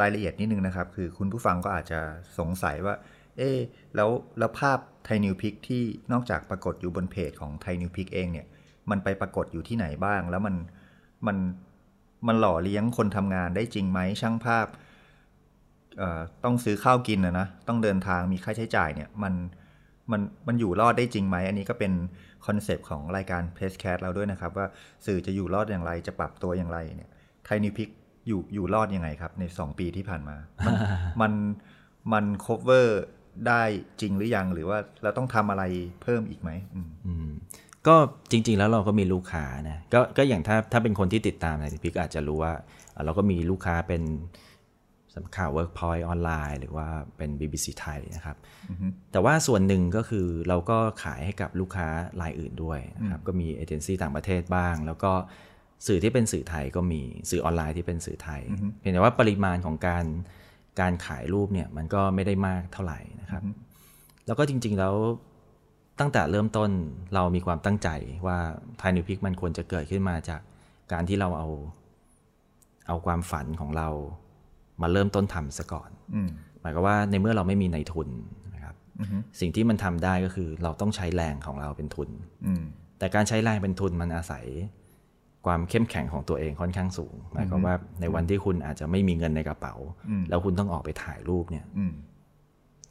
[0.00, 2.00] รายละเอียดนิดนึงนะครับ คือคุณผู้ฟังก็อาจจะ
[2.38, 2.94] สงสัยว่า
[3.38, 3.50] เอ๊
[3.96, 8.46] แล้วแล้วภาพ Thai News Pix ที่นอกจากปรากฏอยู่บนเพจของ Thai News Pix เองเนี่ย
[8.90, 10.56] มันไปปรากฏอยู่ที่ไหนบ้าง แล้วมัน
[11.26, 11.36] มัน
[12.26, 14.66] มันหล่อเลี้ยงคนทำงานได้จริงไหมช่างภาพ
[15.98, 19.34] เอ่อต้องซื้อข้าวกินนะนะต้องเดินทางมีค่าใช้จ่ายเนี่ยมัน
[20.10, 21.92] มันมันอยู่รอดได้จริงไหม อันนี้ก็เป็น
[22.46, 24.66] concept ของรายการเพ c แค t เราด้วยนะครับ ว่า
[25.06, 27.10] สื่อจะอยู่รอดอย่างไรจะปรับตัวอย่างไรเนี่ย
[27.44, 27.88] ไทยนิวพิก
[28.28, 30.74] อยู่อยู่รอดยังไงครับ ใน 2 ปีที่ผ่านมา มัน
[31.20, 31.32] มัน
[32.12, 32.88] มัน cover
[33.48, 33.62] ได้
[34.00, 35.64] จริงหรือยังหรือว่าเราต้องทำอะไร
[36.02, 37.28] เพิ่มอีกไหมอืมอืม
[37.86, 37.96] ก็
[38.30, 42.52] จริง ๆ แล้วเราก็มีลูกค้านะก็ก็อย่างถ้าถ้าเป็นคนที่ติดตามในพิกอาจจะรู้ว่า
[42.94, 44.02] อะเราก็มีลูกค้าเป็น
[45.12, 48.36] สำนักข่าว Workpoint ออนไลน์หรือว่าเป็น BBC ไทยนะครับ
[49.12, 51.88] แต่ว่าส่วนหนึ่งก็คือเราก็ขายให้กับลูกค้า
[52.20, 55.12] รายอื่นด้วยนะครับ ก็มีเอเจนซี่ต่างประเทศบ้าง แล้วก็
[55.86, 58.40] สื่อที่เป็นสื่อไทยก็มีสื่อออนไลน์ที่เป็นสื่อไทย
[58.80, 60.04] เพียงแต่ว่าปริมาณของการ
[60.80, 63.42] การขายรูปเนี่ยมันก็ไม่ได้มากเท่าไหร่นะครับ
[64.26, 64.94] แล้วก็จริงๆแล้ว
[66.00, 66.70] ตั้งแต่เริ่มต้น
[67.14, 67.88] เรามีความตั้งใจ
[68.26, 68.38] ว่า
[68.78, 70.40] ไทยนิวพิกมันควรจะเกิดขึ้นมาจาก
[70.92, 71.48] การที่เราเอา
[72.88, 73.88] เอาความฝันของเรา
[74.82, 78.08] มาเริ่มต้นทำซะก่อนอืมหมายความว่าในเมื่อเราไม่มีในทุน
[78.54, 82.10] นะครับอือฮึสิ่งที่มันทำได้ก็คือเราต้องใช้แรงของเราเป็นทุน
[82.46, 82.62] อืม
[82.98, 84.46] แต่การใช้แรงเป็นทุนมันอาศัย
[85.46, 89.74] ความเข้มแข็งของตัวเองค่อนข้างสูงหมายความว่าในวันที่คุณอาจจะไม่มีเงินในกระเป๋า
[90.10, 91.94] อืมแล้วคุณต้องออกไปถ่ายรูปเนี่ยอืม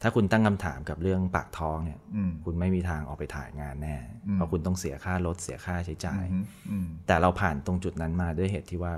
[0.02, 3.96] ถ้าคุณตั้งคำถามกับเรื่องปากท้องเนี่ยอืมคุณไม่มีทางออกไปถ่ายงานแน่
[4.34, 8.94] เพราะคุณต้องเสียค่ารถเสียค่าใช้จ่ายอืมอืมแต่เราผ่านตรงจุดนั้นมาด้วยเหตุที่ว่า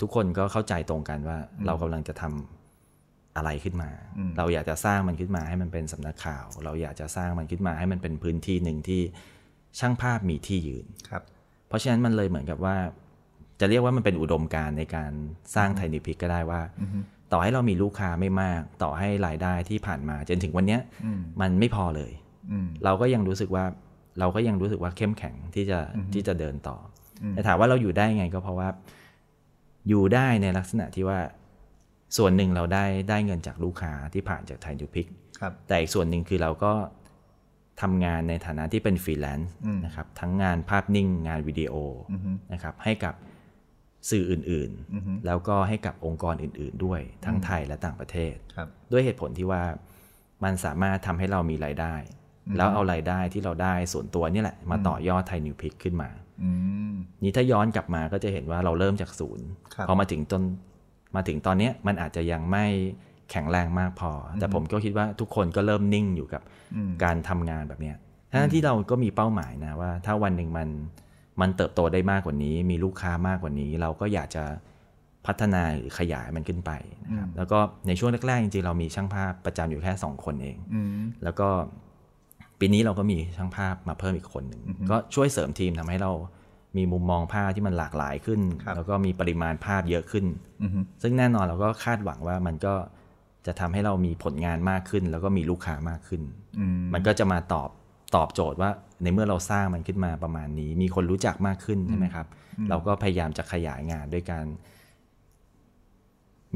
[0.00, 3.90] ทุกคนก็เข้าใจตรงกันว่า เรากำลังจะทำอะไรขึ้นมา
[4.38, 9.00] เราอยากจะสร้างมันขึ้นมาให้มันเป็นสำนักข่าว เราอยากจะสร้างมันขึ้นมาให้มันเป็นพื้นที่หนึ่งที่
[9.78, 11.33] ช่างภาพมีที่ยืนครับเพ
[11.74, 12.76] ราะฉะนั้นมันเลยเหมือนกับว่า
[13.60, 15.12] จะเรียกว่ามันเป็นอุดมการณ์ในการ
[15.56, 16.60] สร้างไทนิพิกก็ได้ว่า
[17.32, 22.12] ต่อให้เรามีลูกค้าไม่มาก ต่อให้รายได้ที่ผ่านมาจนถึงวันเนี้ยอืมมันไม่พอเลย
[22.52, 23.64] อืมเราก็ยังรู้สึกว่า
[24.18, 25.80] เราก็ยังรู้สึกว่าเข้มแข็งที่จะ
[26.12, 26.76] ที่จะเดินต่อ
[27.22, 28.68] อมแต่ถามว่าเราอยู่ได้ไงก็เพราะว่า
[29.88, 31.18] อยู่ได้ในลักษณะที่ว่า
[32.16, 35.06] ส่วนหนึ่งเราได้ได้เงินจากลูกค้าที่ผ่านจากไทยดูพิก
[35.40, 36.72] ครับแต่อีกส่วนหนึ่งคือเราก็
[37.82, 41.74] ทำงานในฐานะที่เป็นฟรีแลนซ์อืมนะครับทั้งงานภาพนิ่งงานวิดีโอ
[42.10, 43.14] ออือฮึนะครับให้กับ
[44.10, 49.62] สื่ออื่นอือฮึๆแล้วก็ให้กับองค์กรอื่น ๆ ด้วยทั้งไทยและต่างประเทศครับด้วยเหตุผลที่ว่า
[50.44, 51.94] มันสามารถทำให้เรามีรายได้
[52.56, 56.10] แล้วเอารายได้ที่เราได้ส่วนตัวนี่แหละ มาต่อยอด Thai News Pix ขึ้นมา
[56.42, 56.50] อื
[56.90, 60.42] มนี่ถ้าย้อนกลับมาก็จะเห็นว่าเราเริ่มจากศูนย์ครับพอมาถึงต้น
[61.16, 62.66] มาถึงตอนเนี้ยมันอาจจะยังไม่
[63.30, 66.42] แข็งแรงมากพออแต่ผมก็คิดว่าทุกคนก็เริ่มนิ่งอยู่กับ
[66.76, 67.96] อืมการทำงานแบบเนี้ย
[68.30, 70.68] ทั้งที่เราก็มีเป้าหมายนะว่า ถ้าวันหนึ่งมัน
[71.40, 74.44] มันเติบโตได้มากกว่านี้ มีลูกค้ามากกว่านี้ เราก็อยากจะ
[75.26, 76.72] พัฒนาหรือขยายมันขึ้นไป
[77.04, 80.88] นะครับแล้วก็ในช่วงแรกๆจริงๆเรามีช่างภาพประจำอยู่แค่ 2 คนเองอืม
[81.24, 81.48] แล้วก็
[82.60, 86.12] ปีนี้เราก็มีช่างภาพมาเพิ่มอีกคนหนึ่งก็ช่วยเสริมทีมทำให้เรา
[86.76, 90.24] มีมุมมองภาพที่มันหลากหลายขึ้นครับแล้วก็มีปริมาณภาพเยอะขึ้น
[90.62, 92.74] อือฮึซึ่งแน่นอนเราก็คาดหวังว่ามันก็
[93.46, 96.22] จะทำให้เรามีผลงานมากขึ้น แล้วก็มีลูกค้ามากขึ้น
[96.58, 97.70] อืมมันก็จะมาตอบ
[98.16, 98.70] ตอบโจทย์ว่า
[99.02, 102.26] ในเมื่อเราสร้างมันขึ้นมาประมาณนี้ มีคนรู้จักมากขึ้นใช่ไหมครับ
[102.70, 104.44] เราก็พยายามจะขยายงานด้วยการ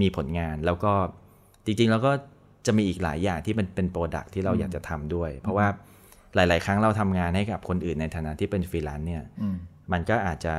[0.01, 0.92] มีผลงานแล้วก็
[1.64, 2.12] จริงๆแล้วก็
[2.66, 5.66] จะมีอีกหลายอย่างที่มันเป็นโปรดักที่เราอยากจะทำด้วย เพราะว่า
[6.35, 9.57] หลาย ๆ ครั้งเราทำงานให้กับคนอื่นในฐานะที่เป็นฟรีแลนซ์เนี่ยอืม
[9.92, 10.55] มันก็อาจจะ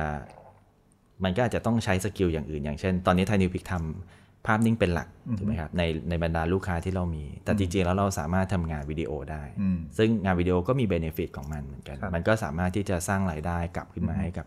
[1.24, 14.46] มันก็อาจจะต้องใช้ skill อย่างอื่น อย่างเช่น ตอนนี้ Thai News Pix ทำ ภาพนิ่งเป็นหลักถูกไหมครับในในบรรดาลูกค้าที่เรามี แต่จริงๆแล้วเราสามารถทำงานวิดีโอได้อืมซึ่งงานวิดีโอก็มี benefit ของมันเหมือนกันครับมันก็สามารถที่จะสร้างรายได้กลับขึ้นมาให้กับ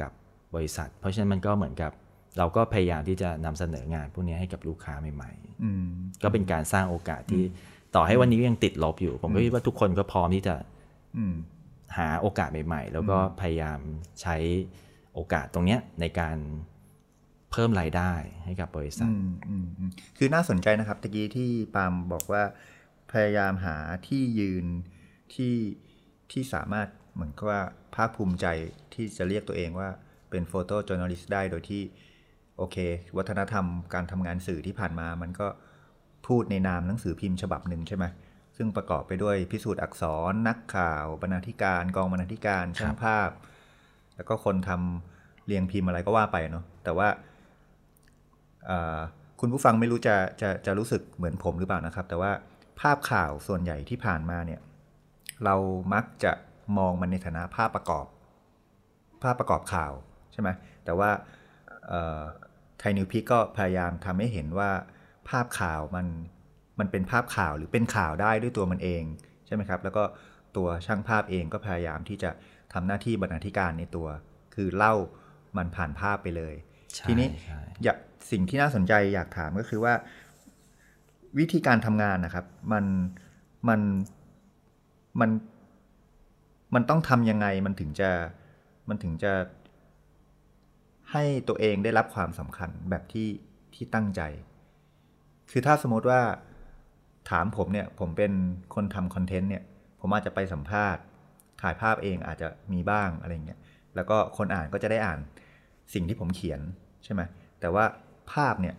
[0.00, 0.10] กับ
[0.54, 1.92] บริษัท เพราะฉะนั้นมันก็เหมือนกับ
[2.38, 5.30] เราก็พยายามที่จะนำเสนองานพวกนี้ให้กับลูกค้าใหม่
[5.64, 7.42] อืมๆก็เป็นการสร้างโอกาสที่
[7.94, 10.54] ต่อให้วันนี้ยังติดลบอยู่ ผมก็คิดว่าทุกคนก็พร้อมที่จะ
[11.18, 11.34] อืม
[11.96, 13.78] หาโอกาสใหม่ ๆ แล้วก็พยายาม
[14.20, 14.36] ใช้
[15.14, 16.36] โอกาสตรงเนี้ยในการ
[16.75, 18.12] เพิ่มรายได้
[18.44, 19.10] ให้กับบริษัท
[20.18, 22.42] คือน่าสนใจนะครับตะกี้ที่ปามบอกว่า
[23.12, 23.76] พยายามหา
[24.08, 24.66] ที่ยืน
[25.34, 25.54] ที่
[26.32, 27.60] ที่สามารถเหมือนกับว่า
[27.94, 28.46] ภาคภูมิใจ
[28.94, 29.88] ที่จะเรียกตัวเองว่า
[30.30, 31.82] เป็นโฟโต้จ o ร์น l ลิสต์ได้โดยที่
[32.56, 32.76] โอเค
[33.16, 35.48] วัฒนธรรมการทำงานสื่อที่ผ่านมามันก็
[36.26, 38.04] พูดในนามหนังสือพิมพ์ฉบับหนึ่งใช่ไหม
[38.56, 43.30] ซึ่งประกอบไปด้วยพิสูจน์อักษร นักข่าว บรรณาธิการ กองบรรณาธิการช่างภาพ
[44.16, 47.08] แล้วก็คนทำเรียงพิมพ์อะไรก็ว่าไปเนาะแต่ว่า
[49.40, 52.32] คุณผู้ฟังไม่รู้จะจะจะรู้สึกเหมือนผมหรือเปล่านะครับ แต่ว่า
[52.80, 54.60] ภาพข่าวส่วนใหญ่ที่ผ่านมาเนี่ย
[55.44, 55.54] เรา
[55.94, 56.32] มักจะ
[56.78, 58.06] มองมันในฐานะภาพประกอบ
[59.22, 59.92] ภาพประกอบข่าว
[60.32, 60.48] ใช่ไหม
[60.84, 61.10] แต่ว่า
[62.78, 64.70] ไทยนิวพิกก็พยายามทำให้เห็นว่า
[65.30, 66.06] ภาพข่าวมัน
[66.78, 69.02] มันเป็นภาพข่าวหรือเป็นข่าวได้ด้วยตัวมันเอง
[69.46, 70.04] ใช่ไหมครับ แล้วก็
[70.56, 72.30] ตัวช่างภาพเองก็พยายามที่จะ
[72.72, 74.06] ทำหน้าที่บรรณาธิการในตัว
[74.54, 74.94] คือเล่า
[75.56, 76.54] มันผ่านภาพไปเลย
[76.94, 77.98] ใช่ทีนี้ใช่อยาก
[78.30, 79.94] สิ่งที่น่าสนใจอยากถามก็คือว่า
[81.38, 82.84] วิธีการทำงานนะครับ มัน
[83.68, 83.80] มัน
[85.20, 85.30] มัน
[86.74, 88.10] มันต้องทำยังไงมันถึงจะ
[88.88, 89.32] มันถึงจะ
[91.12, 93.28] ให้ตัวเองได้รับความสำคัญแบบที่
[93.74, 94.22] ที่ตั้งใจ
[95.50, 96.20] คือถ้าสมมติว่า
[97.30, 98.32] ถามผมเนี่ย ผมเป็น
[98.74, 99.64] คนทำคอนเทนต์เนี่ย
[100.00, 101.02] ผมอาจจะไปสัมภาษณ์
[101.60, 103.58] ถ่ายภาพเองอาจจะมีบ้างอะไรเงี้ย
[103.94, 105.18] แล้วก็คนอ่านก็จะได้อ่าน
[105.94, 106.60] สิ่งที่ผมเขียน
[107.04, 107.22] ใช่ไหม
[107.60, 107.84] แต่ว่า
[108.32, 108.76] ภาพเนี่ย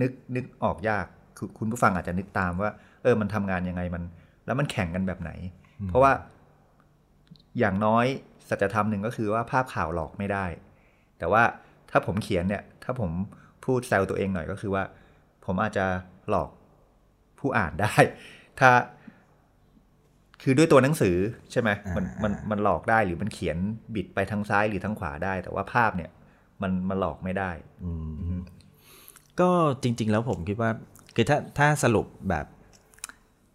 [0.00, 2.70] นึกนึกออกยากคือคุณผู้ฟังอาจจะนึกตามว่า
[3.02, 4.02] เออมันทำงานยังไงมัน
[4.46, 5.30] แล้วมันแข่งกันแบบไหน
[5.88, 6.12] เพราะว่า
[7.58, 8.06] อย่างน้อย
[8.48, 10.46] สัจธรรมหนึ่งก็คือว่าภาพข่าวหลอกไม่ได้
[11.18, 11.42] แต่ว่า
[11.90, 13.10] ถ้าผมเขียนเนี่ย ถ้าผม
[13.64, 14.84] พูดแซวตัวเองหน่อยก็คือว่า
[15.44, 15.86] ผมอาจจะ
[16.28, 16.50] หลอก
[17.38, 17.94] ผู้อ่านได้
[18.60, 18.70] ถ้า
[20.42, 21.16] คือด้วยตัวหนังสือ
[21.52, 23.56] ใช่ไหมมันมันมันหลอกได้หรือมันเขียน
[23.94, 26.10] บิดไปทางซ้ายหรือทางขวาได้ แต่ว่าภาพเนี่ย
[26.64, 27.50] มันมันหลอกไม่ได้
[29.40, 29.50] ก็
[29.82, 30.70] จริง ๆ แล้วผมคิดว่า
[31.14, 32.46] คือถ้าถ้าสรุปแบบ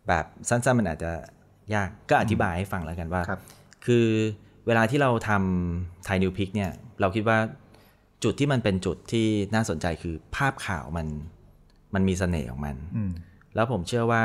[0.08, 1.12] แบบสั้นๆมันอาจจะ
[1.74, 3.41] ยากก็อธิบายให้ฟังแล้วกันว่าครับ
[3.86, 4.06] คือ
[4.67, 7.38] เวลาที่เราทำไทยนิวพิกเนี่ย เราคิดว่า
[8.24, 11.08] จุดที่มันเป็นจุดที่น่าสนใจคือภาพข่าวมัน
[11.93, 13.12] มันมีเสน่ห์ของมันอืม
[13.56, 14.24] แล้วผมเชื่อว่า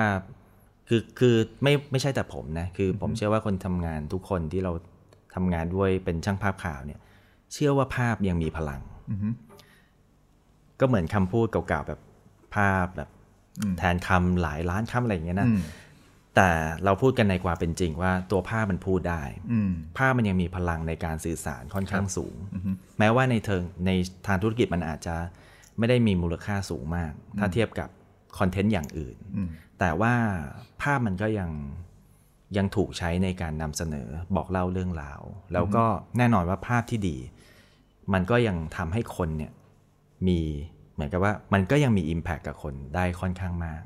[0.88, 4.72] คือคือไม่ไม่ใช่แต่ผมนะ คือผมเชื่อว่าคนทำงานทุกคนที่เรา
[5.34, 7.00] ทำงานด้วยเป็นช่างภาพข่าวเนี่ย
[7.54, 9.28] เชื่อว่าภาพยังมีพลังอือฮึ
[10.80, 12.00] ก็เหมือนคำพูดเก่าๆแบบ
[12.56, 13.08] ภาพแบบ
[13.78, 15.60] แทนคำหลายล้านคำอะไรอย่างเงี้ยนะอืม
[16.36, 16.50] แต่
[16.84, 22.34] เราพูดกันในความเป็นจริงว่าตัวภาพมันพูดได้อืมภาพมันยังมีพลังในการสื่อสารค่อนข้างสูง
[22.98, 23.90] แม้ว่าในเทิงใน
[24.26, 25.16] ทางธุรกิจมันอาจจะ
[25.78, 27.88] ไม่ได้มีมูลค่าสูงมาก ถ้าเทียบกับ
[28.38, 29.48] คอนเทนต์อย่างอื่นอืม
[29.80, 30.14] แต่ว่า
[30.82, 31.50] ภาพมันก็ยัง
[32.56, 35.20] ยังถูกใช้ในการนำเสนอบอกเล่าเรื่องราว
[35.52, 35.84] แล้วก็
[36.18, 37.16] แน่นอนว่าภาพที่ดี
[38.12, 39.52] มันก็ยังทำให้คนเนี่ย
[40.28, 40.40] มี
[40.94, 43.82] เหมือนกับว่ามันก็ยังมี Impact กับคนได้ค่อนข้างมาก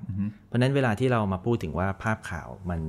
[0.47, 2.81] เพราะฉะนั้นเวลาที่เรามาพูดถึงว่าภาพข่าวมัน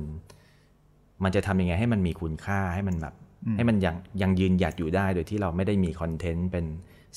[1.24, 3.14] มันจะทำยังไงให้มันมีคุณค่าให้มันแบบ
[3.56, 6.64] ให้มันยังยังยืนหยัดอยู่ได้โดยที่เราไม่ได้มีคอนเทนต์เป็น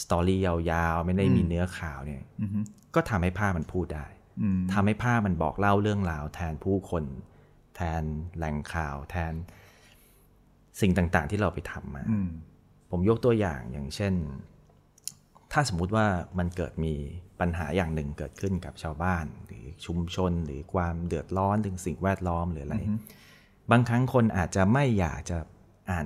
[0.04, 2.60] สตอรี่ยาวๆ ไม่ได้มีเนื้อข่าวเนี่ยอือฮึ
[2.95, 4.08] ก็ทำให้ภาพมันพูดได้
[4.41, 7.04] อืมทำให้ภาพมันบอกเล่าเรื่องราวแทนผู้คน
[7.75, 8.03] แทน
[8.38, 9.33] แหล่งข่าวแทน
[10.81, 12.29] สิ่งต่างๆที่เราไปทำมาอืม
[12.91, 14.13] ผมยกตัวอย่างอย่างเช่น
[15.51, 16.05] ถ้าสมมุติว่า
[16.38, 16.93] มันเกิดมี
[17.39, 22.77] ปัญหาอย่างหนึ่งเกิดขึ้นกับชาวบ้าน หรือชุมชน หรือความเดือดร้อนถึงสิ่งแวดล้อมหรืออะไร
[23.71, 25.38] บางครั้งคนอาจจะไม่อยากจะ
[25.91, 26.05] อ่าน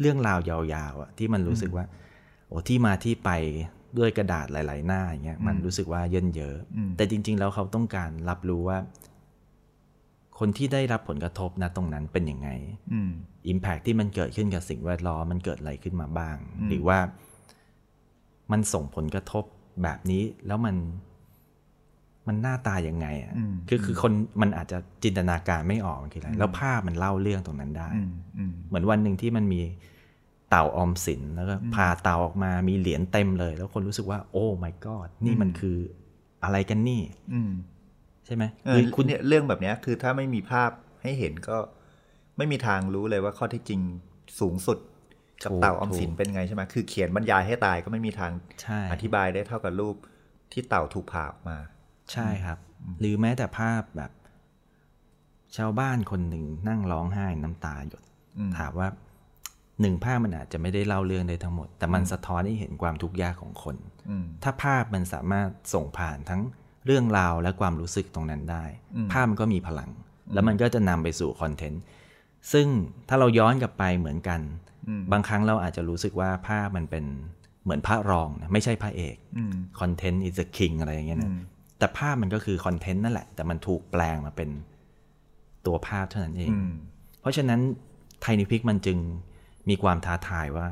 [0.00, 1.84] เรื่องราวยาวๆอะที่มันรู้สึกว่า
[2.48, 3.30] โอ้ที่มาที่ไป
[3.98, 6.56] ด้วยกระดาษหลาย ๆ หน้าอย่างเงี้ยมันรู้สึกว่าเยินเยอะ
[6.96, 8.78] แต่จริง ๆ แล้วเขาต้องการรับรู้ว่า
[10.40, 12.50] คนที่ได้รับผลกระทบนะตรงนั้นเป็นยังไง
[12.92, 13.10] อืม
[13.48, 16.36] อิมแพ t ที่มันเกิดขึ้นกับสิ่งแวดล้อมมันเกิดอะไรขึ้นมาบ้าง
[16.68, 16.98] หรือว่า
[18.52, 19.44] มันส่งผลกระทบ
[19.82, 20.76] แบบนี้แล้วมัน
[22.28, 29.60] มันหน้าตายังไงอะอืมคือคือคนมันอาจจะจินตนาการไม่ออกมันคืออะไรแล้วภาพมันเล่าเรื่องตรงนั้นได้อืมอืมเหมือนวันหนึ่งที่มันมี
[30.50, 35.76] เต่าออมสินแล้วก็พาเต่าออกมามีเหรียญเต็มเลย แล้วคนรู้สึกว่า โอ้ my god นี่มันคือ
[36.44, 40.70] อะไรกันนี่อืมใช่ไหมเออคือคุคุณณเนี่ยเรื่องแบบเนี้ยคือถ้าไม่มีภาพ
[41.02, 41.58] ให้เห็นก็
[42.36, 43.80] ไม่มีทางรู้เลยว่าข้อเที่จริง
[44.40, 44.78] สูงสุด
[45.44, 49.96] กับถูกเต่าออมสินถูกเป็นไงใช่ไหมคือเขียนบรรยายให้ตายก็ไม่มีทางใช่อธิบายได้เท่ากับรูป
[50.52, 51.58] ที่เต่าถูกผ่าออกมา
[52.12, 52.58] ใช่ครับ
[53.00, 54.10] หรือแม้แต่ภาพแบบ
[55.56, 58.04] ชาวบ้านคนหนึ่งนั่งร้องไห้น้ำตาหยด
[58.38, 58.88] อืมถามว่า
[59.80, 63.76] หนึ่งภาพมันอาจจะไม่ได้เล่าเรื่องได้ทั้งหมด แต่มันสะท้อนให้เห็นความทุกข์ยากของคน
[64.08, 66.42] อืมถ้าภาพมันสามารถส่งผ่านทั้ง
[66.86, 68.64] เรื่องราวและความรู้สึกตรงนั้นได้
[69.12, 69.90] ภาพมันก็มีพลัง
[70.34, 71.82] แล้วมันก็จะนำไปสู่คอนเทนต์
[72.52, 72.66] ซึ่ง
[73.08, 74.40] ถ้าเราย้อนกลับไปเหมือนกัน
[74.88, 77.04] อืมบางครั้งเราอาจจะรู้สึกว่าภาพมันเป็น
[77.64, 81.40] เหมือนพระรองนะไม่ใช่พระเอกอืมคอนเทนต์ is the king อะไรอย่างเงี้ยนะอืม
[81.78, 84.50] แต่ภาพมันก็คือคอนเทนต์นั่นแหละ แต่มันถูกแปลงมาเป็น
[85.66, 86.72] ตัวภาพเท่านั้นเองอืม
[87.20, 87.60] เพราะฉะนั้น
[88.20, 88.98] ไทนิพิกมันจึง
[89.68, 90.66] มีความท้าทายว่า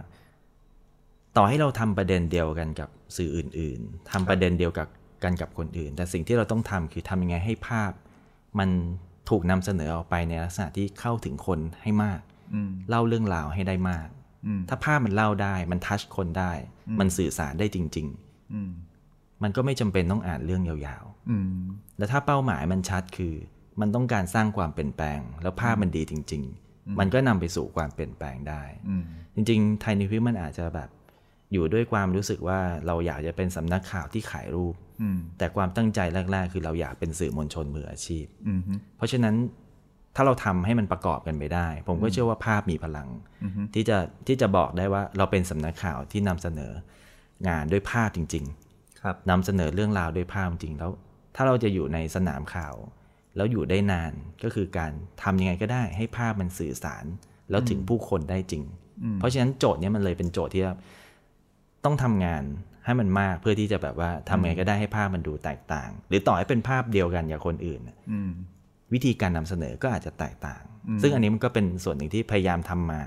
[1.36, 4.88] ต่อให้เราทำประเด็นเดียวกันกับสื่ออื่น ๆทำประเด็นเดียวกับ
[5.22, 7.92] กันกับคนอื่น แต่สิ่งที่เราต้องทำคือทำยังไงให้ภาพ
[8.58, 8.68] มัน
[9.28, 12.20] ถูกนำเสนอออกไปในลักษณะที่เข้าถึงคนให้มาก
[12.54, 14.08] อืมเล่าเรื่องราวให้ได้มาก
[14.46, 16.52] อืมถ้าภาพมันเล่าได้ มันทัชคนได้
[17.00, 18.08] มันสื่อสารได้จริง
[18.54, 23.34] อืมๆมันก็ไม่จำเป็นต้องอ่านเรื่องยาวอืมๆแล้วถ้าเป้าหมายมันชัดคือ
[23.80, 29.04] มันต้องการสร้างความเปลี่ยนแปลง แล้วภาพมันดีจริง ๆ มันก็นำไปสู่ความเปลี่ยนแปลงได้อืม
[29.34, 30.88] จริง ๆ ไทยนิวพิมันอาจจะแบบ
[31.52, 36.00] อยู่ด้วยความรู้สึกว่าเราอยากจะเป็นสำนักข่าวที่ขายรูปอืมแต่ความตั้งใจ
[36.32, 38.60] แรก ๆ คือเราอยากเป็นสื่อมวลชนมืออาชีพอืม
[38.96, 39.34] เพราะฉะนั้น
[40.16, 43.08] ถ้าเราทำให้มันประกอบกันไปได้ ผมก็เชื่อว่าภาพมีพลัง
[43.74, 46.72] ที่จะที่จะบอกได้ว่าเราเป็นสำนักข่าวที่นำเสนอ
[47.48, 48.44] งานด้วยภาพจริง
[49.02, 50.90] ครับๆนำเสนอเรื่องราวด้วยภาพจริงแล้ว
[51.36, 52.74] ถ้าเราจะอยู่ในสนามข่าว
[53.36, 54.12] แล้วอยู่ได้นาน
[54.44, 57.04] ก็คือการทำยังไงก็ได้ ให้ภาพมันสื่อสาร
[57.50, 58.62] แล้วถึงผู้คนได้จริง
[59.16, 60.74] เพราะฉะนั้นโจทย์เนี้ยมันเลยเป็นโจทย์ที่ว่า
[61.84, 62.42] ต้องทำงาน
[62.84, 68.30] ให้มันมากเพื่อที่จะแบบว่าทำยังไงก็ได้ให้ภาพมันดูแตกต่าง หรือต่อให้เป็นภาพเดียวกันกับคนอื่นน่ะอืม
[68.92, 70.62] วิธีการนำเสนอก็อาจจะแตกต่าง
[71.02, 73.02] ซึ่งอันนี้มันก็เป็นส่วนหนึ่งที่พยายามทำมา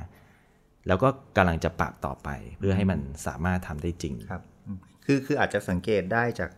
[0.87, 6.51] แล้วก็กำลังจะปรับต่อไป เพื่อให้มันสามารถทำได้จริงครับอืมคือคืออาจจะสังเกตได้จาก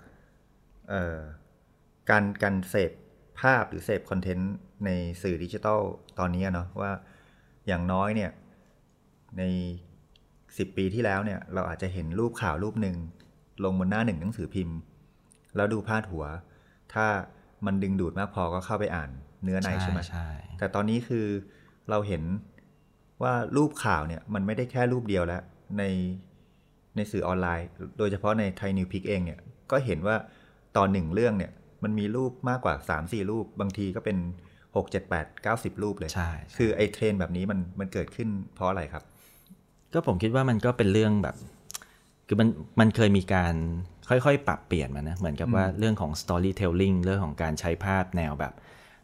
[0.90, 1.18] เอ่อ
[2.10, 2.92] การการเสพ
[3.42, 4.54] ภาพหรือเสพคอนเทนต์
[4.86, 4.90] ใน
[5.22, 5.82] สื่อดิจิทัล
[6.20, 6.92] ตอนนี้อะเนาะว่า
[7.68, 8.32] อย่างน้อยเนี่ย
[9.38, 9.44] ใน
[10.58, 12.96] สิบปีที่แล้วเนี่ยเราอาจจะเห็นรูปข่าวรูปหนึ่ง
[13.64, 14.78] ลงบนหน้าหนึ่งหนังสือพิมพ์
[15.56, 16.26] แล้วดูพาดหัว
[16.94, 17.06] ถ้า
[17.66, 19.10] มันดึงดูดมากพอก็เข้าไปอ่าน
[19.44, 20.28] เนื้อในใช่ไหมใช่
[20.60, 21.26] แต่ตอนนี้คือ
[21.90, 22.24] เราเห็น
[23.24, 25.42] ว่ารูปข่าวเนี่ยมันไม่ได้แค่รูปเดียวแล้ว
[25.78, 25.84] ใน
[26.96, 29.40] ในสื่อออนไลน์ โดยเฉพาะในไทยนิวพิกเองเนี่ย
[29.72, 30.16] ก็เห็นว่า
[30.78, 31.52] ตอนหนึ่งเรื่องเนี่ย
[31.84, 34.18] มันมีรูปมากกว่า 3 4 รูป บางทีก็เป็น
[34.76, 39.04] 6 7 8 9 0 รูปเลย ใช่ คือไอ้เทรนด์แบบนี้มันมันเกิดขึ้นเพราะอะไรครับ
[39.94, 41.36] ก็ผมคิดว่ามันก็เป็นเรื่องแบบ
[42.28, 42.48] คือมัน
[42.80, 43.54] มันเคยมีการ
[44.10, 48.54] ค่อยๆ ปรับเปลี่ยนมานะ เหมือนกับว่าเรื่องของ storytelling เรื่องของการใช้ภาพแนวแบบ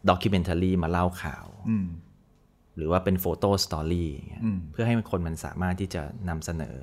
[0.08, 1.88] documentary มาเล่าข่าวอืม
[2.76, 6.76] หรือว่าเป็น photo story อย่างเงี้ยอืมเพื่อให้คนมันสามารถที่จะนำเสนอ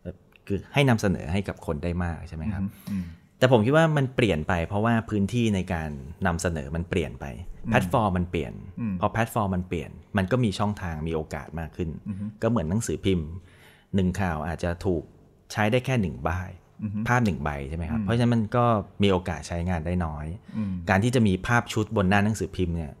[0.00, 0.14] เอ่อ
[0.46, 3.04] คือให้นำเสนอให้กับคนได้มากใช่ไหมครับอืม
[3.38, 5.90] แต่ผมคิดว่ามันเปลี่ยนไปเพราะว่าพื้นที่ในการ
[6.26, 7.26] นำเสนอมันเปลี่ยนไป
[7.70, 8.52] แพลตฟอร์มมันเปลี่ยน
[9.00, 11.90] พอแพลตฟอร์มมันเปลี่ยน มันก็มีช่องทางมีโอกาสมากขึ้น
[12.42, 13.28] ก็เหมือนหนังสือพิมพ์
[13.94, 15.02] หนึ่งข่าวอาจจะถูก
[15.52, 16.30] ใช้ได้แค่หนึ่งใบ
[17.08, 18.64] ภาพหนึ่งใบใช่ไหมครับ เพราะฉะนั้นมันก็
[19.02, 20.26] มีโอกาสใช้งานได้น้อย
[20.90, 22.92] การที่จะมีภาพชุดบนหน้าหนังสือพิมพ์เนี่ย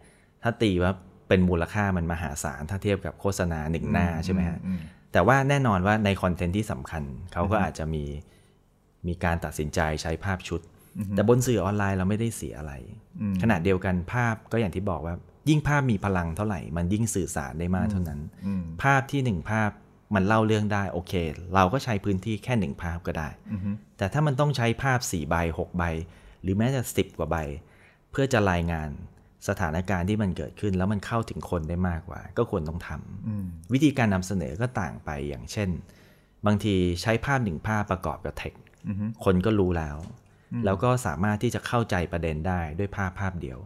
[0.42, 0.92] ถ้าตีว่า
[1.28, 4.80] เป็นมูลค่ามันมหาศาลถ้าเทียบกับโฆษณาหนึ่งหน้าใช่ไหมฮะอืม
[5.12, 7.02] แต่ว่าแน่นอนว่าในคอนเทนต์ที่สำคัญ
[7.32, 8.04] เขาก็อาจจะมี
[9.06, 10.60] มีการตัดสินใจใช้ภาพชุด
[11.10, 12.72] แต่บนสื่อออนไลน์เราไม่ได้เสียอะไร
[13.42, 15.14] ขณะเดียวกันภาพก็อย่างที่บอกว่า
[15.48, 19.70] ยิ่งภาพมีพลังเท่าไหร่ มันยิ่งสื่อสารได้มากเท่านั้นอืมภาพที่หนึ่งภาพ
[20.14, 21.12] มันเล่าเรื่องได้โอเค
[21.54, 25.84] เราก็ใช้พื้นที่แค่หนึ่งภาพก็ได้อือฮึแต่ถ้ามันต้องใช้ภาพ4ใบ6ใบ
[26.42, 27.36] หรือแม้แต่10 กว่าใบ
[28.10, 28.88] เพื่อจะรายงาน
[29.48, 35.70] สถานการณ์ที่มันเกิดขึ้นแล้วมันเข้าถึงคนได้มากกว่า ก็ควรต้องทำอืมวิธีการนำเสนอก็ต่างไปอย่างเช่น
[36.46, 38.54] บางทีใช้ภาพหนึ่งภาพประกอบกับเทค
[38.88, 39.96] อือฮึคนก็รู้แล้ว
[40.64, 43.58] แล้วก็สามารถที่จะเข้าใจประเด็นได้ด้วยภาพภาพเดียว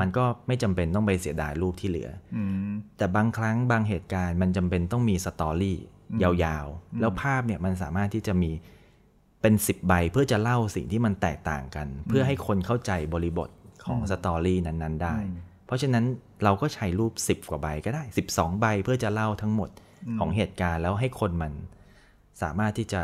[0.00, 5.78] มันก็ไม่จำเป็นต้องไปเสียดายรูปที่เหลือออืมแต่บางครั้งบางเหตุการณ์มันจำเป็นต้องมีสตอรี่
[6.22, 8.50] ยาวๆ แล้วภาพเนี่ยมันสามารถที่จะมี
[9.42, 13.48] เป็นสิบใบเพื่อจะเล่าสิ่งที่มันแตกต่างกัน เพื่อให้คนเข้าใจบริบท
[13.84, 15.16] ของสตอรี่นั้นๆ ได้
[15.66, 16.04] เพราะฉะนั้น
[16.44, 18.02] เราก็ใช้รูป 10 กว่าใบก็ได้
[18.32, 19.70] 12 ใบเพื่อจะเล่าทั้งหมด
[20.18, 21.52] ของเหตุการณ์แล้วให้คนมัน
[22.42, 23.02] สามารถที่จะ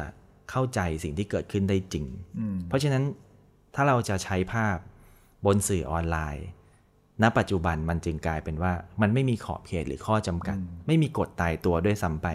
[0.51, 2.05] เข้าใจสิ่งที่เกิดขึ้นได้จริง
[2.38, 3.05] อืมเพราะฉะนั้น
[3.80, 4.76] ถ้าเราจะใช้ภาพ
[5.46, 6.46] บนสื่อออนไลน์
[7.22, 12.28] ณ ปัจจุบันมันจึงกลายเป็นว่า มันไม่มีขอบเขตหรือข้อจำกัด ไม่มีกฎตายตัวด้วยซ้ำไป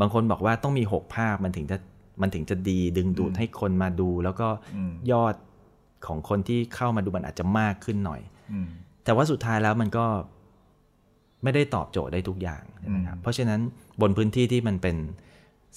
[0.00, 1.76] บางคนบอกว่าต้องมี 6 ภาพมันถึงจะ
[2.22, 4.48] มันถึงจะดีดึงดูดให้คนมาดู แล้วก็
[5.12, 5.34] ยอด
[6.06, 8.20] ของคนที่เข้ามาดูมันอาจจะมากขึ้นหน่อย
[8.52, 8.66] อืม
[9.04, 10.06] แต่ว่าสุดท้ายแล้วมันก็
[11.42, 13.60] ไม่ได้ตอบโจทย์ได้ทุกอย่างใช่ไหมครับเพราะฉะนั้น
[14.00, 14.96] บนพื้นที่ที่มันเป็น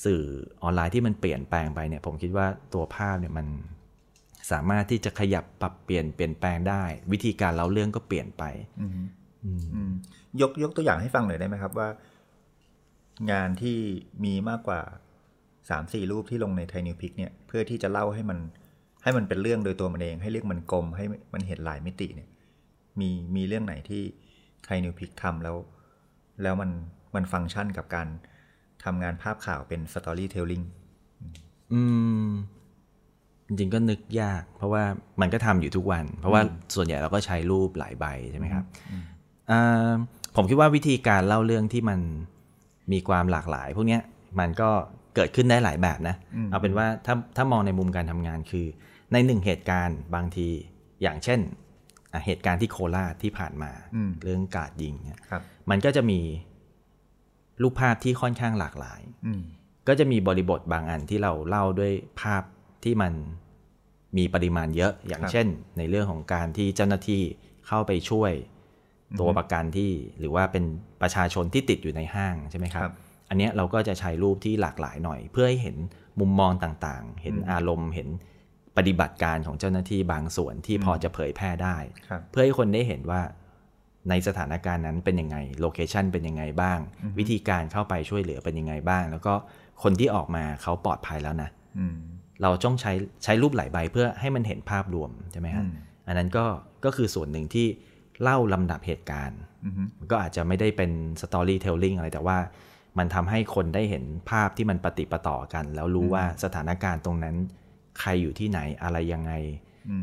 [0.06, 0.24] สื่อ
[0.64, 3.48] ออนไลน์ที่มันเปลี่ยนแปลงไปเนี่ย ผมคิดว่าตัวภาพเนี่ยมัน
[4.52, 8.44] สามารถที่จะขยับปรับเปลี่ยนเปลี่ยนแปลงได้ วิธีการเล่าเรื่องก็เปลี่ยนไป
[8.82, 8.88] อื
[9.90, 9.92] ม
[10.42, 11.90] ยกยกตัวอย่างให้ฟังหน่อยได้ไหมครับว่า
[13.32, 13.78] งานที่
[14.24, 14.82] มีมากกว่า
[15.70, 18.40] สามสี่รูปที่ลงในไทนิวพิกเนี่ยเพื่อที่จะเล่าให้มัน
[19.04, 22.30] ให้มันเป็นเรื่องโดยตัวมันเองให้เรื่องมันกลมให้มันเห็นหลายมิติเนี่ย
[23.00, 24.04] มีมีเรื่องไหนที่
[24.64, 25.56] Thai News Pix ทำแล้ว
[26.44, 26.72] แล้วมัน
[27.16, 28.08] มันฟังก์ชันกับการ
[28.84, 30.62] ทำงานภาพข่าวเป็น storytelling
[31.74, 31.82] อื
[32.28, 32.30] ม
[33.48, 34.84] จริงๆก็นึกยาก เพราะว่า
[35.22, 36.42] มันก็ทำอยู่ทุกวัน เพราะว่า
[36.76, 38.64] ส่วนใหญ่เราก็ใช้รูปหลายใบใช่ไหมครับ
[39.52, 39.90] อ่า
[40.36, 42.00] ผมคิดว่าวิธีการเล่าเรื่องที่มัน
[42.92, 44.02] มีความหลากหลาย พวกเนี้ย
[44.40, 44.70] มันก็
[45.16, 46.16] เกิดขึ้นได้หลายแบบนะ
[46.52, 48.66] เอาเป็นว่าถ้าถ้ามองในมุมการทำงานคือ
[49.14, 50.48] ในหนึ่งเหตุการณ์บางที
[51.02, 51.40] อย่างเช่น
[52.14, 56.20] อะเหตุการณ์ที่โคราชที่ผ่านมาอืมเรื่องกราดยิงเนี่ยครับมันก็จะมี
[57.62, 59.42] รูปภาพที่ค่อนข้างหลากหลายอืม
[59.88, 62.44] ก็จะมีบริบทบางอันที่เราเล่าด้วยภาพ
[62.86, 63.14] ที่มัน
[64.18, 67.22] มีปริมาณเยอะอย่างครับเช่น ในเรื่องของการที่เจ้าหน้าที่
[67.68, 68.32] เข้าไปช่วย
[69.20, 70.64] ตัวประกันที่หรือว่าเป็น
[71.02, 72.94] ประชาชนที่ติดอยู่ในห้างใช่ไหมครับครับ
[73.30, 75.78] อันเนี้ยเราก็จะใช้รูปที่หลากหลายหน่อย เพื่อให้เห็น
[76.20, 78.10] มุมมองต่างๆ เห็นอารมณ์เห็น
[78.78, 83.22] ปฏิบัติการของเจ้าหน้าที่บางส่วนที่พอจะเผยแพร่ได้ครับเพื่อให้คนได้เห็นว่า
[84.10, 86.80] ในสถานการณ์นั้นเป็นยังไงโลเคชันเป็นยังไงบ้าง
[87.20, 89.34] วิธีการเข้าไปช่วยเหลือเป็นยังไงบ้าง แล้วก็
[89.84, 91.98] คนที่ออกมาเขาปลอดภัยแล้วนะอืม
[92.42, 92.94] เราต้องใช้
[93.24, 95.74] ใช้รูปหลายใบเพื่อให้มันเห็นภาพรวมใช่ไหมฮะอืม
[96.08, 96.46] อันนั้นก็
[96.86, 97.68] ก็คือส่วนหนึ่งที่
[98.22, 102.38] เล่าลำดับเหตุการณ์อืมมันก็อาจจะไม่ได้เป็นสตอรี่เทลลิงอะไรแต่ว่า
[102.98, 107.36] มันทำให้คนได้เห็นภาพที่มันปฏิปต่อกัน แล้วรู้ว่าสถานการณ์ตรงนั้น
[108.00, 109.34] ใครอยู่ที่ไหนอะไรยังไง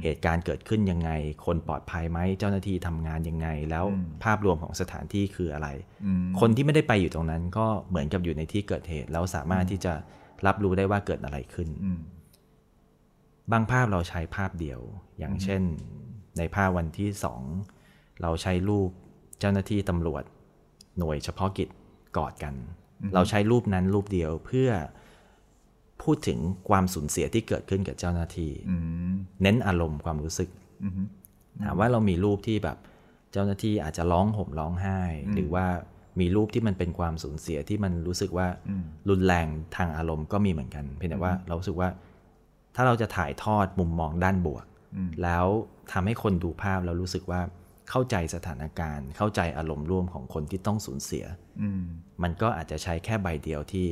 [0.05, 1.11] เหตุการณ์เกิดขึ้นยังไง
[1.47, 3.85] คนปลอดภัยไหมเจ้าหน้าที่ทำงานยังไง แล้ว
[4.25, 5.69] ภาพรวมของสถานที่คืออะไร
[6.07, 9.93] อืมคนที่ไม่ได้ไปอยู่ตรงนั้น ก็เหมือนกับอยู่ในที่เกิดเหตุ แล้วสามารถที่จะ
[10.47, 12.01] รับรู้ได้ว่าเกิดอะไรขึ้นอืม
[13.53, 14.81] บางภาพเราใช้ภาพเดียว
[15.19, 15.63] อย่างเช่น
[16.39, 17.43] ในภาพวันที่สอง
[18.23, 18.91] เราใช้รูป
[19.41, 20.23] เจ้าหน้าที่ตำรวจ
[20.99, 21.69] หน่วยเฉพาะกิจ
[22.17, 22.55] กอดกัน
[23.15, 24.71] เราใช้รูปนั้นรูปเดียวเพื่อ
[26.03, 28.77] พูดถึงความสูญเสียที่เกิดขึ้นกับเจ้าหน้าที่อื
[29.11, 30.51] มเน้นอารมณ์ความรู้สึก
[30.85, 30.93] อืม
[31.65, 32.79] ถามว่าเรามีรูปที่แบบ
[33.33, 35.01] เจ้าหน้าที่อาจจะร้องห่มร้องไห้
[35.35, 35.67] หรือว่า
[36.21, 38.49] มีรูปที่มันเป็นความสูญเสียที่มันรู้สึกว่า
[39.09, 41.89] รุนแรงทางอารมณ์ก็มีเหมือนกัน เพียงแต่ว่าเรารู้สึกว่า
[42.75, 44.65] ถ้าเราจะถ่ายทอดมุมมองด้านบวก
[45.23, 45.47] แล้ว
[45.93, 47.41] ทำให้คนดูภาพแล้วรู้สึกว่า
[47.91, 51.25] เข้าใจสถานการณ์ เข้าใจอารมณ์ร่วมของคนที่ต้องสูญเสีย
[51.63, 51.83] อืม
[52.23, 53.87] มันก็อาจจะใช้แค่ใบเดียวที่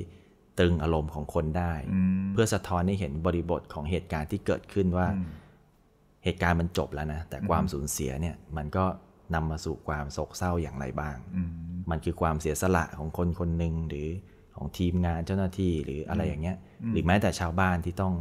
[0.59, 5.07] ตรึงอารมณ์ของคนได้อืมเพื่อสะท้อนให้เห็นบริบทของเหตุการณ์ที่เกิดขึ้นว่า
[6.25, 8.85] เหตุการณ์มันจบแล้วนะ แต่ความสูญเสียเนี่ยมันก็
[9.35, 11.51] นำมาสู่ความโศกเศร้าอย่างไรบ้างอืม
[11.91, 14.09] มันคือความเสียสละของคนคนหนึ่งหรือ
[14.57, 16.57] ของทีมงานเจ้าหน้าที่หรืออะไรอย่างเงี้ย
[16.93, 18.15] หรือแม้แต่ชาวบ้านที่ต้อง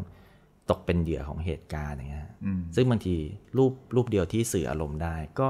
[0.71, 3.15] ตกเป็นเหยื่อของเหตุการณ์อย่างเงี้ยอืมซึ่งบางที
[3.58, 5.49] รูปรูปเดียวที่สื่ออารมณ์ได้ก็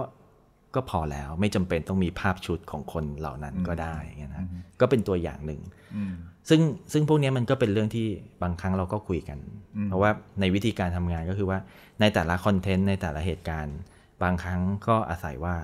[0.76, 4.46] ก็พอแล้วไม่จำเป็นต้องมีภาพชุดของคนเหล่านั้นก็ได้อย่างเงี้ยนะ
[4.82, 5.62] ก็เป็นตัวอย่างหนึ่ง
[5.96, 6.14] อืม
[6.50, 6.62] ซึ่ง
[6.94, 8.08] ซึ่งพวกเนี้ยมันก็เป็นเรื่องที่
[8.44, 9.40] บางครั้งเราก็คุยกัน
[9.86, 11.60] เพราะว่าในวิธีการทำงานก็คือว่า
[12.02, 13.78] ในแต่ละคอนเทนต์ในแต่ละเหตุการณ์
[14.24, 15.56] บางครั้งก็อาศัยว่า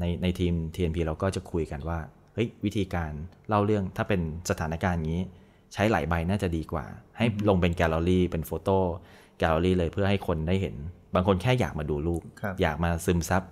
[0.00, 1.98] ในในทีม TNP เราก็จะคุยกันว่า
[2.34, 3.12] เฮ้ยวิธีการ
[3.48, 4.20] เล่าเรื่องถ้าเป็น
[4.50, 5.24] สถานการณ์อย่างนี้
[5.72, 6.84] ใช้หลายใบน่าจะดีกว่า
[7.16, 10.74] ให้ลงเป็นแกลเลอรี่เป็น photo gallery เลยเพื่อให้คนได้เห็น
[11.14, 13.42] บางคนแค่อยากมาดูรูปครับอยากมาซึมซับ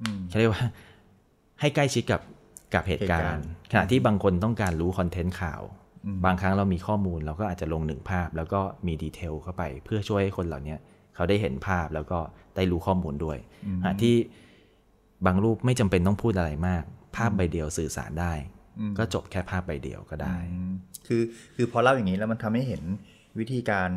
[0.00, 0.64] อืมเขาเรียกว่า
[1.60, 2.20] ให้ใกล้ชิดกับ
[2.74, 5.62] กับเหตุการณ์ณ์ ขณะที่บางคนต้องการรู้ content ข่าว
[6.24, 10.78] บางครั้งเรามีข้อมูลเราก็อาจจะลงหนึ่งภาพ แล้วก็มี detail เข้าไป เพื่อช่วยให้คนเหล่าเนี้ย
[11.14, 12.18] เขาได้เห็นภาพแล้วก็
[12.56, 13.38] ได้รู้ข้อมูลด้วย
[13.80, 14.16] ขณะที่
[15.26, 16.82] บางรูปไม่จำเป็นต้องพูดอะไรมาก
[17.16, 18.32] ภาพใบเดียวสื่อสารได้
[18.98, 20.72] ก็จบแค่ภาพใบเดียวก็ได้อืม
[21.06, 21.22] คือ
[21.56, 22.82] คือพอเล่าอย่างนี้แล้วมันทำให้เห็น
[23.38, 23.90] วิธีการ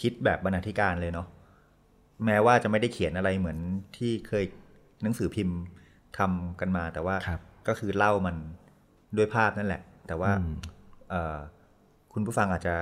[0.00, 1.26] คิดแบบบรรณาธิการเลยเนาะ
[2.26, 3.58] แม้ว่าจะไม่ได้เขียนอะไรเหมือน
[3.96, 4.44] ที่เคย
[5.02, 5.58] หนังสือพิมพ์
[6.18, 8.36] ทำกันมาแต่ว่าครับก็คือเล่ามัน
[9.16, 10.54] ด้วยภาพนั่นแหละ แต่ว่าอืม
[11.10, 11.36] เอ่อ
[12.12, 12.74] คุณผู้ฟังอาจจะ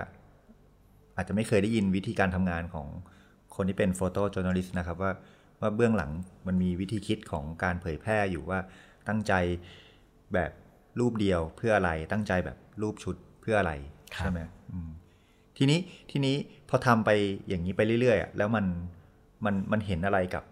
[1.16, 2.86] อาจจะไม่เคยได้ยินวิธีการทำงานของ
[3.56, 5.12] คนที่เป็นโฟโต้จ o ร์น a ลิสต์นะครับว่า
[5.60, 6.10] ว่าเบื้องหลัง
[6.46, 8.58] มันมีวิธีคิดของการเผยแพร่อยู่ว่า
[9.08, 9.32] ตั้งใจ
[10.34, 10.50] แบบ
[11.00, 13.72] รูปเดียวเพื่ออะไรตั้งใจแบบรูปชุดเพื่ออะไร
[14.14, 14.40] ครับใช่ไหม
[14.72, 14.88] อืม
[15.56, 15.78] ทีนี้
[16.10, 16.36] ทีนี้
[16.68, 17.10] พอทำไป
[17.48, 18.66] อย่างนี้ไปเรื่อยๆอะแล้วมัน
[19.44, 20.44] มันมันเห็นอะไรกับ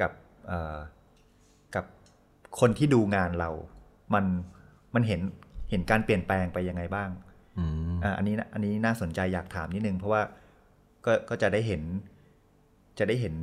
[0.00, 0.12] กับ
[0.46, 0.78] เอ่อ
[1.74, 1.84] กับ
[2.60, 3.50] คนที่ดูงานเรา
[4.14, 4.24] มัน
[4.94, 5.20] มันเห็น
[5.70, 7.10] เห็นการเปลี่ยนแปลงไปยังไงบ้าง
[7.58, 10.22] อืมอะอันนี้นะอันนี้น่าสนใจอยากถามนิดนึง เพราะว่า
[11.06, 11.82] ก็ก็จะได้เห็น
[12.98, 13.34] จะได้เห็น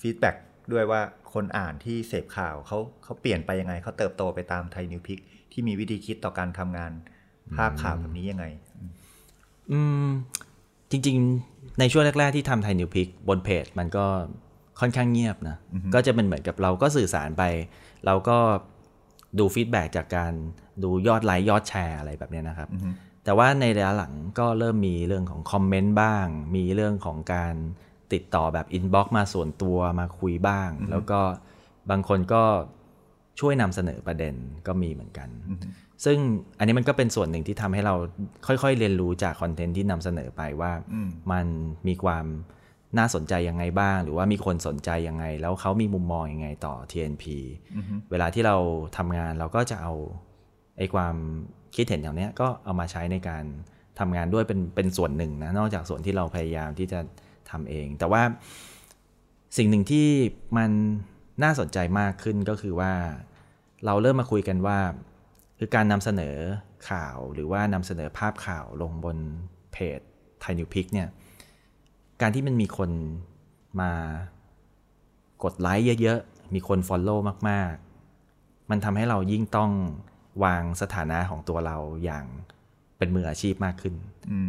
[0.00, 0.36] feedback
[0.72, 1.00] ด้วยว่า
[1.32, 5.18] คนอ่านที่เสพข่าวเขาเขาเปลี่ยนไปยังไงเขาเติบโตไปตาม Thai News Pix
[5.52, 6.92] ที่มีวิธีคิดต่อการทำงาน
[7.56, 8.44] ภาพข่าวแบบนี้ยังไง
[9.72, 10.08] อืม
[10.90, 11.16] จริง
[11.48, 14.06] ๆ ในช่วงแรก ๆ ที่ทำ Thai News Pix บนเพจมันก็
[14.80, 15.56] ค่อนข้างเงียบนะ
[15.94, 17.42] ก็จะเป็นเหมือนกับเราก็สื่อสารไป
[18.06, 18.38] เราก็
[19.38, 20.32] ดู feedback จากการ
[20.82, 22.68] ดูยอดไลค์ยอดแชร์อะไรแบบเนี้ยนะครับ
[23.24, 27.54] แต่ว่าในระยะหลังก็เริ่มมีเรื่องของ comment บ้าง มีเรื่องของการ
[28.12, 31.20] ติดต่อแบบ inbox มาส่วนตัวมาคุยบ้าง แล้วก็
[31.90, 32.42] บางคนก็
[33.40, 34.34] ช่วยนำเสนอประเด็น
[34.66, 35.28] ก็มีเหมือนกัน
[36.04, 36.18] ซึ่ง
[36.58, 37.94] อันนี้มันก็เป็นส่วนหนึ่งที่ทำให้เรา
[38.46, 41.46] ค่อยๆ เรียนรู้จาก content ที่นำเสนอไปว่าอืมมัน
[41.88, 42.24] มีความ
[42.98, 47.24] น่าสนใจยังไงบ้าง หรือว่ามีคนสนใจยังไง แล้วเขามีมุมมองยังไงต่อ TNP
[48.10, 48.56] เวลาที่เรา
[48.96, 49.92] ทำงานเราก็จะเอา
[50.78, 51.14] ไอ้ความ
[51.76, 53.44] คิดเห็นอย่างเนี้ยก็เอามาใช้ในการ
[53.98, 57.00] ทำงานด้วยเป็นเป็นส่วนหนึ่งนะนอกจากส่วนที่เราพยายามที่จะ
[57.50, 58.22] ทำเอง แต่ว่า
[59.56, 60.08] สิ่งหนึ่งที่
[60.56, 60.70] มัน
[61.42, 62.92] น่าสนใจมากขึ้นก็คือว่า
[63.84, 64.78] เราเริ่มมาคุยกันว่า
[65.58, 66.36] คือการนำเสนอ
[66.90, 69.18] ข่าวหรือว่านำเสนอภาพข่าวลงบน
[69.72, 70.00] เพจ
[70.40, 71.08] Thai News Pix เนี่ย
[72.20, 72.90] การที่มันมีคน
[73.80, 73.92] มา
[75.44, 77.18] กดไลค์เยอะๆ มีคน follow
[77.48, 77.72] มาก
[78.22, 79.72] ๆ มันทำให้เรายิ่งต้อง
[80.44, 82.24] วางสถานะของตัวเราอย่าง
[82.98, 83.94] เป็นมืออาชีพมากขึ้น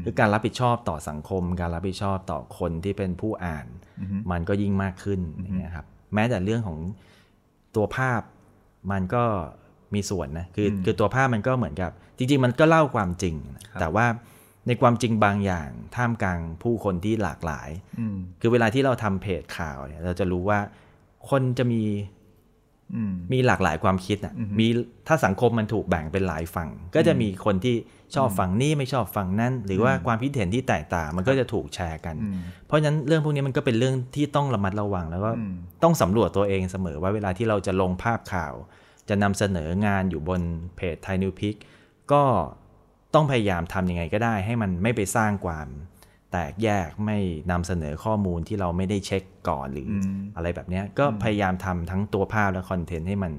[0.03, 3.65] คือการรับผิดชอบต่อสังคม การรับผิดชอบต่อคนที่เป็นผู้อ่าน
[4.31, 6.79] มันก็ยิ่งมากขึ้นอย่างเงี้ยครับ แม้แต่เรื่องของ
[7.75, 8.21] ตัวภาพ
[8.91, 9.23] มันก็
[9.93, 14.05] มีส่วนนะ คืออคือตัวภาพมันก็เหมือนกับ จริง ๆ มันก็เล่าความจริงนะแต่ว่า
[14.67, 17.69] ในความจริงบางอย่างท่ามกลางผู้คนที่หลากหลาย
[17.99, 20.59] อืมคือเวลาที่เราทำเพจข่าวเนี่ยเราจะรู้ว่า
[21.29, 22.18] คนจะมีอื
[23.09, 24.67] มมีหลากหลายความคิดอะมี
[25.07, 27.75] ถ้าสังคมมันถูกแบ่งเป็นหลายฝั่ง ก็จะมีคนที่
[28.15, 32.35] ชอบฝั่งนี้ไม่ชอบฝั่งนั้น หรือว่าความคิดเห็นที่แตกต่างมันก็จะถูกแชร์กันอืม
[32.67, 38.53] เพราะฉะนั้นเรื่องพวกนี้มันก็เป็นเรื่องที่ต้องระมัดระวังแล้วก็อืมต้องสำรวจตัวเองเสมอว่าเวลาที่เราจะลงภาพข่าว
[39.09, 40.41] จะนำเสนองานอยู่บน
[40.75, 41.55] เพจไทยนิวพิก
[42.11, 42.23] ก็
[43.13, 45.67] ต้องพยายามทำยังไงก็ได้ ให้มันไม่ไปสร้างความ
[46.31, 47.17] แตกแยกไม่
[47.51, 53.33] นำเสนอข้อมูลที่เราไม่ได้เช็คก่อนหรืออมอะไรแบบเนี้ยก็พยายามทำทั้งตัวภาพและคอนเทนต์ให้มัน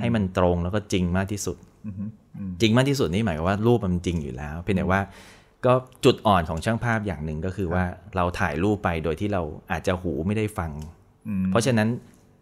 [0.00, 1.56] ให้มันตรงแล้วก็จริงมากที่สุด
[1.86, 1.94] อืม
[2.38, 5.00] อืมจริงมากที่สุดนี่หมายความว่ารูปมันจริงอยู่แล้ว เพียงแต่ว่า
[5.66, 5.72] ก็
[6.04, 7.84] จุดอ่อนของช่างภาพอย่างหนึ่งก็คือว่า
[8.16, 10.70] เราถ่ายรูปไปโดยที่เราอาจจะหูไม่ได้ฟัง
[11.28, 11.88] อืมเพราะฉะนั้น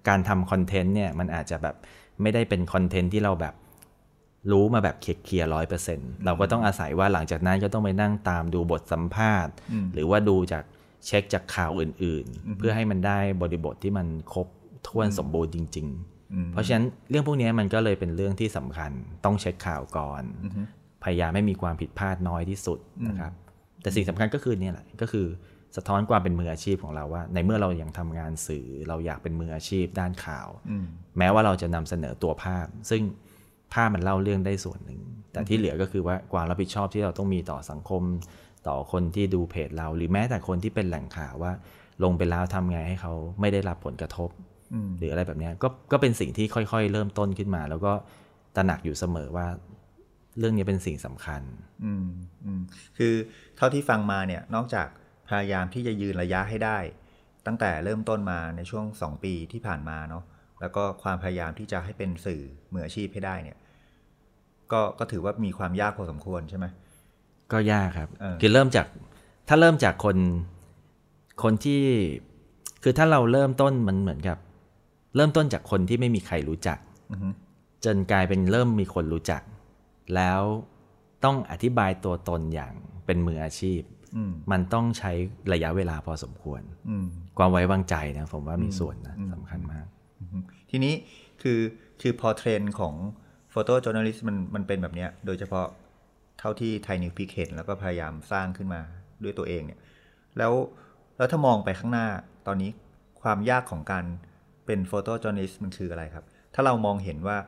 [0.08, 1.76] การทำคอนเทนต์เนี่ยมันอาจจะแบบ
[2.22, 3.54] ไม่ได้เป็นคอนเทนต์ที่เราแบบ
[4.50, 9.54] รู้มาแบบเคลียร์ร้อยเปอร์เซ็นต์เราก็ต้องอาศัยว่าหลังจากนั้นก็ต้องไปนั่งตามดูบทสัมภาษณ์
[9.94, 10.64] หรือว่าดูจาก
[11.06, 14.46] เช็คจากข่าวอื่น ๆ เพื่อให้มันได้บริบทที่มันครบ
[14.86, 15.86] ถ้วนสมบูรณ์จริง
[16.20, 18.90] ๆ เพราะฉะนั้นเรื่องพวกนี้มันก็เลยเป็นเรื่องที่สำคัญ
[19.24, 20.22] ต้องเช็คข่าวก่อน
[21.04, 22.78] พยายามไม่มีความผิดพลาดน้อยที่สุด
[23.08, 23.32] นะครับ
[23.82, 25.26] แต่สิ่งสำคัญก็คือเนี่ยแหละก็คือ
[25.76, 30.48] สะท้อนความเป็นมืออาชีพของเราว่า ในเมื่อเรายังทำงานสื่อเราอยากเป็นมืออาชีพด้านข่าว
[31.18, 33.02] แม้ว่าเราจะนำเสนอตัวภาพ ซึ่ง
[33.72, 35.00] ภาพมันเล่าเรื่องได้ส่วนหนึ่ง
[35.32, 38.02] แต่ที่เหลือก็คือว่าความรับผิดชอบที่เราต้องมีต่อสังคม
[38.68, 41.52] ต่อคนที่ดูเพจเรา หรือแม้แต่คนที่เป็นแหล่งข่าวว่า
[42.04, 44.30] ลงไปแล้วทำไงให้เขาไม่ได้รับผลกระทบ
[44.98, 47.92] หรืออะไรแบบเนี้ยก็ก็เป็นสิ่งที่ค่อยๆ เริ่มต้นขึ้นมา แล้วก็
[48.56, 49.46] ตระหนักอยู่เสมอว่า
[50.38, 51.42] เรื่องนี้เป็นสิ่งสำคัญ
[51.84, 52.06] อืม
[52.44, 52.60] อืม
[52.98, 53.14] คือ
[53.56, 54.88] เท่าที่ฟังมาเนี่ยนอกจาก
[55.28, 56.78] พยายามที่จะยืนระยะให้ได้
[57.46, 60.24] ตั้งแต่เริ่มต้นมาในช่วงสองปีที่ผ่านมาเนาะ
[60.64, 62.42] แล้วก็ความพยายามที่จะให้เป็นสื่อ
[62.72, 63.58] มืออาชีพให้ได้เนี่ย
[64.72, 66.66] ก็ก็ถือว่ามีความยากพอสมควรใช่ไหม
[67.52, 68.86] ก็ยากครับเออคือเริ่มจาก
[69.48, 70.16] ถ้าเริ่มจากคน
[71.42, 71.82] คนที่
[72.82, 74.38] คือถ้าเราเริ่มต้นมันเหมือนกับ
[75.16, 76.78] เริ่มต้นจากคนที่ไม่มีใครรู้จัก
[77.12, 77.28] อือฮึ
[77.84, 79.42] จนกลายเป็นเริ่มมีคนรู้จัก
[80.14, 80.40] แล้ว
[81.24, 82.72] ต้องอธิบายตัวตนอย่าง
[83.06, 83.80] เป็นมืออาชีพ
[84.16, 85.12] อืมมันต้องใช้
[85.52, 87.06] ระยะเวลาพอสมควรอืม
[87.38, 89.93] ความไว้วางใจนะผมว่ามีส่วนนะสำคัญมากอืม
[90.76, 90.94] ทีนี้
[91.42, 91.60] คือ
[92.00, 92.94] คือพอเทรนของ
[93.50, 95.66] โฟโต้จ o ร์น a ลิสมันมันเป็นแบบเนี้ยโดยเฉพาะ
[96.38, 98.80] เท่าที่ไทยนิวพิกเห็นแล้วก็พยายามสร้างขึ้นมา
[99.22, 99.80] ด้วยตัวเองเนี่ย
[100.38, 100.52] แล้ว
[101.16, 102.06] แล้วถ้ามองไปข้างหน้า
[102.46, 102.70] ตอนนี้
[103.22, 104.04] ความยากของการ
[104.66, 107.38] เป็น photojournalist มันคืออะไรครับ ถ้าเรามองเห็นว่า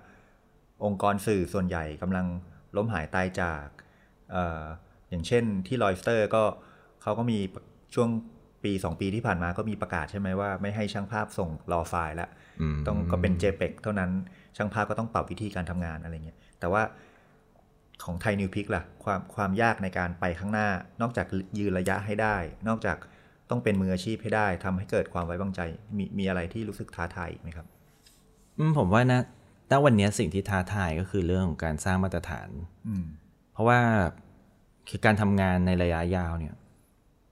[0.84, 2.26] องค์กรสื่อส่วนใหญ่กำลัง
[2.76, 3.66] ล้มหายตายจาก
[4.34, 4.36] อ
[5.08, 6.42] อย่างเช่นที่รอยสเตอร์ก็
[7.02, 7.38] เขาก็มี
[7.94, 8.08] ช่วง
[8.64, 12.30] ปี 2 ปีที่ผ่านมาก็มีประกาศใช่ไหมว่าไม่ให้ช่างภาพส่ง raw file แล้ว
[12.86, 14.10] ต้องก็เป็น JPEG เท่านั้น
[14.56, 16.82] ช่างภาพก็ต้องปรับวิธีการทำงานอะไรเงี้ยแต่ว่า
[18.04, 20.68] ของไทยนิวพิกล่ะความความยากในการไปข้างหน้า
[21.00, 21.26] นอกจาก
[21.58, 22.36] ยืนระยะให้ได้
[22.68, 22.98] นอกจาก
[23.50, 25.60] ต้องเป็นมืออาชีพให้ได้ทำให้เกิดความไว้วางใจ
[25.96, 27.66] มีมีอะไรที่รู้สึกท้าทายไหมครับ
[28.78, 29.20] ผมว่านะ
[29.70, 32.48] ณวันนี้สิ่งที่ท้าทายก็คือเรื่องของการสร้างมาตรฐาน
[33.52, 33.78] เพราะว่า
[34.88, 36.54] คือการทำงานในระยะยาวเนี่ย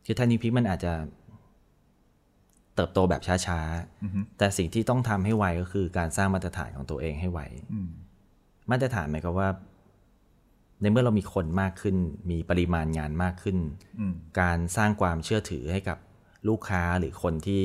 [0.05, 0.93] คือไทยนิวพิกมันอาจจะ
[2.75, 7.41] เติบโตแบบช้าๆ แต่สิ่งที่ต้องทำให้ไวก็คือการสร้างมาตรฐานของตัวเองให้ไว
[8.71, 9.51] มาตรฐานหมายความว่า
[10.81, 11.97] ในเมื่อเรามีคนมากขึ้น
[12.31, 13.59] มีปริมาณงานมากขึ้น
[14.41, 15.99] การสร้างความเชื่อถือให้กับ
[16.49, 17.63] ลูกค้าหรือคนที่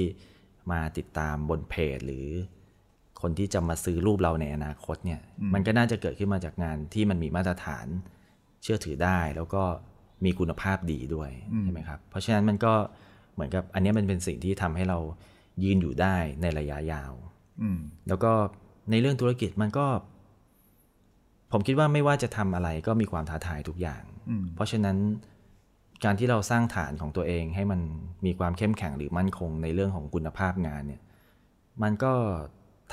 [0.72, 2.28] มาติดตามบนเพจหรือ
[3.22, 5.22] คนที่จะมาซื้อรูปเราในอนาคตเนี่ย
[5.54, 7.88] มันก็น่าจะเกิดขึ้นมาจากงานที่มันมีมาตรฐาน
[8.64, 9.64] เชื่อถือได้ แล้วก็
[10.26, 11.30] มีคุณภาพดีด้วย
[11.64, 12.74] ใช่ไหมครับ เพราะฉะนั้นมันก็
[13.34, 14.98] เหมือนกับอันนี้มันเป็นสิ่งที่ทำให้เรา
[15.64, 17.14] ยืนอยู่ได้ในระยะยาว
[18.08, 18.32] แล้วก็
[18.92, 19.88] ในเรื่องธุรกิจมันก็
[21.52, 24.04] ผมคิดว่าไม่ว่าจะทำอะไรก็มีความท้าทายทุกอย่าง
[24.56, 24.98] เพราะฉะนั้น
[26.04, 27.82] การที่เราสร้างฐานของตัวเองให้มัน
[28.26, 31.02] มีความเข้มแข็งหรือมั่นคงในเรื่องของคุณภาพงานเนี่ย
[31.84, 32.14] มันก็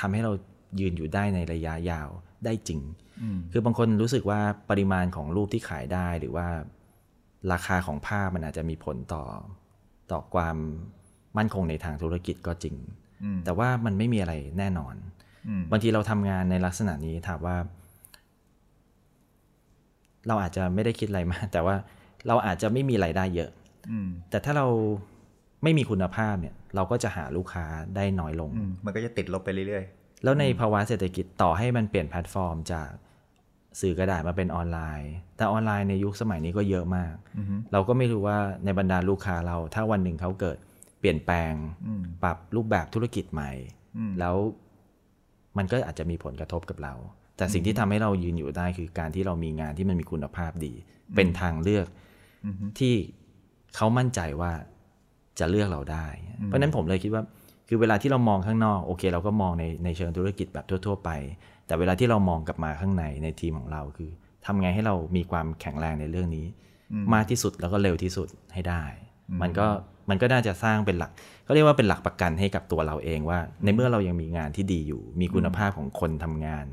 [0.00, 0.32] ทำให้เรา
[0.80, 2.08] ยืนอยู่ได้ในระยะยาว
[2.44, 2.80] ได้จริง
[3.52, 6.48] คือบางคนรู้สึกว่าปริมาณของรูปที่ขายได้หรือว่า
[7.52, 9.24] ราคาของภาพมันอาจจะมีผลต่อ
[10.10, 10.56] ต่อความ
[11.38, 12.76] มั่นคงในทางธุรกิจก็จริง
[13.44, 14.94] แต่ว่ามันไม่มีอะไรแน่นอน
[15.70, 17.56] บางทีเราทำงานในลักษณะนี้ถามว่า
[20.28, 21.76] เราอาจจะไม่ได้คิดอะไรมาก แต่ว่า
[22.28, 23.50] เราอาจจะไม่มีไรายได้เยอะ
[24.30, 24.66] แต่ถ้าเรา
[25.62, 27.64] ไม่มีคุณภาพเนี่ย เราก็จะหาลูกค้า
[27.96, 28.50] ได้น้อยลง
[28.84, 32.90] มันก็จะติดลบไปเรื่อยๆ แล้วในภาวะเศรษฐกิจต่อให้มันเปลี่ยนแพลตฟอร์มจาก
[33.80, 37.14] สื่อกระดาษมาเป็นออนไลน์ แต่ออนไลน์ในยุคสมัยนี้ก็เยอะมาก
[37.72, 40.58] เราก็ไม่รู้ว่าในบรรดาลูกค้าเราถ้าวันหนึ่งเขาเกิด
[41.00, 41.52] เปลี่ยนแปลง
[42.22, 43.50] ปรับรูปแบบธุรกิจใหม่
[44.20, 44.36] แล้ว
[45.58, 46.94] มันก็อาจจะมีผลกระทบกับเรา
[47.36, 50.72] แต่สิ่งที่ทำให้เรายืนอยู่ได้คือการที่เรามีงานที่มันมีคุณภาพดี
[51.16, 51.86] เป็นทางเลือก
[52.78, 52.94] ที่
[53.76, 54.52] เขามั่นใจว่า
[55.38, 56.06] จะเลือกเราได้
[56.44, 57.22] เพราะนั้นผมเลยคิดว่า
[57.68, 61.10] คือเวลาที่เรามองข้างนอกโอเค เราก็มองในในเชิงธุรกิจแบบทั่ว ๆ ไป
[61.66, 64.10] แต่เวลาที่เรามองกลับมาข้างในในทีมของเราคือ
[64.46, 66.46] ทำไงให้เรามีความแข็งแรงในเรื่องนี้
[67.14, 68.82] มากที่สุดแล้วก็เร็วที่สุดให้ได้
[69.42, 69.66] มันก็
[70.10, 71.10] มันก็น่าจะสร้างเป็นหลัก
[71.46, 76.66] ก็เรียกว่าเป็นหลักประกันให้กับตัวเราเองว่า ในเมื่อเรายังมีงานที่ดีอยู่ มีคุณภาพของคนทำงาน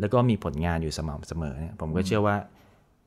[0.00, 2.36] แล้วก็มีผลงานอยู่สม่ำเสมอเนี่ยผมก็เชื่อว่า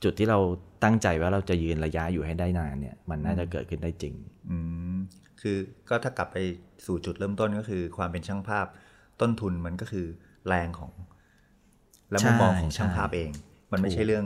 [0.04, 0.39] จุดที่เรา
[0.84, 4.14] ตั้งใจว่าเราจะยืนระยะอยู่ให้ได้นานเนี่ย มันน่าจะเกิดขึ้นได้จริง
[4.50, 4.58] อื
[5.42, 5.58] คือ
[5.89, 6.38] ก็ถ้ากลับไป
[6.86, 8.66] สู่จุดเริ่มต้นก็คือ ความเป็นช่างภาพ
[9.22, 10.08] ต้นทุนมันก็คือ
[10.48, 10.92] แรงของ
[12.12, 13.30] และมุมมองของช่างภาพเอง
[13.72, 14.26] มันไม่ใช่เรื่อง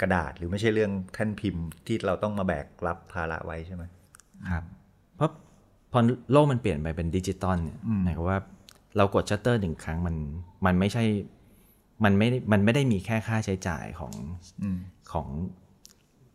[0.00, 3.84] กระดาษหรือไม่ใช่เรื่องแท่นพิมพ์ที่เราต้องมาแบกรับภาระไว้ใช่ไหม
[4.50, 4.64] ครับ
[5.16, 5.30] เพราะ
[5.92, 6.00] พอ
[6.32, 8.38] โลกมันเปลี่ยนไปเป็นดิจิตอลเนี่ยหมายความว่า
[8.96, 10.16] เรากดชัตเตอร์หนึ่งครั้งมัน
[10.66, 11.04] มันไม่ใช่
[12.04, 14.12] มันไม่มันไม่ได้มีแค่ค่าใช้จ่ายของ
[15.12, 15.28] ของ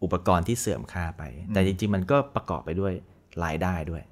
[0.04, 1.24] อุปกรณ์ที่เสื่อมค่าไป
[1.54, 2.94] แต่จริง ๆ มันก็ประกอบไปด้วย
[3.44, 4.04] รายได้ด้วย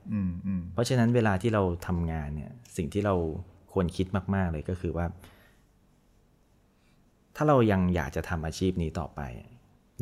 [0.73, 3.15] เพราะฉะนั้นเวลาที่เราทำงานเนี่ยสิ่งที่เรา
[3.73, 5.05] ควรคิดมาก ๆ เลยก็คือว่า
[7.35, 9.21] ถ้าเรายังอยากจะทำอาชีพนี้ต่อไป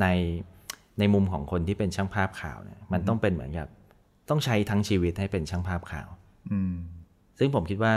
[0.02, 0.06] ใน
[1.00, 3.68] ในมุมของคนที่เป็นช่างภาพข่าวเนี่ยมันต้องเป็นเหมือนกับ
[4.30, 6.10] ต้องใช้ทั้งชีวิตให้เป็นช่างภาพข่าว
[6.52, 6.60] อื
[7.40, 7.94] ซึ่งผมคิดว่า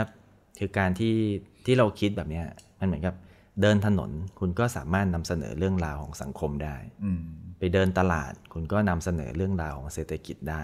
[0.59, 1.15] คือการที่
[1.65, 2.41] ที่เราคิดแบบนี้
[2.79, 3.15] มันเหมือนกับ
[3.61, 6.77] เดินถนนคุณก็สามารถนำเสนอเรื่องราวของสังคมได้
[7.59, 10.61] ไปเดินตลาดคุณก็นำเสนอเรื่องราวของเศรษฐกิจได้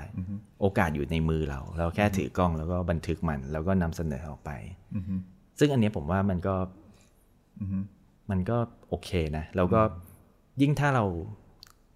[0.62, 4.52] โอกาสอยู่ในมือเรา เราแค่ถือกล้องแล้วก็บันทึกมัน แล้วก็นำเสนอออกไป
[5.60, 6.56] ซึ่งอันนี้ผมว่ามันก็
[8.32, 8.58] มันก็
[8.90, 9.82] โอเคนะแล้วก็
[10.62, 11.06] ยิ่งถ้าเรา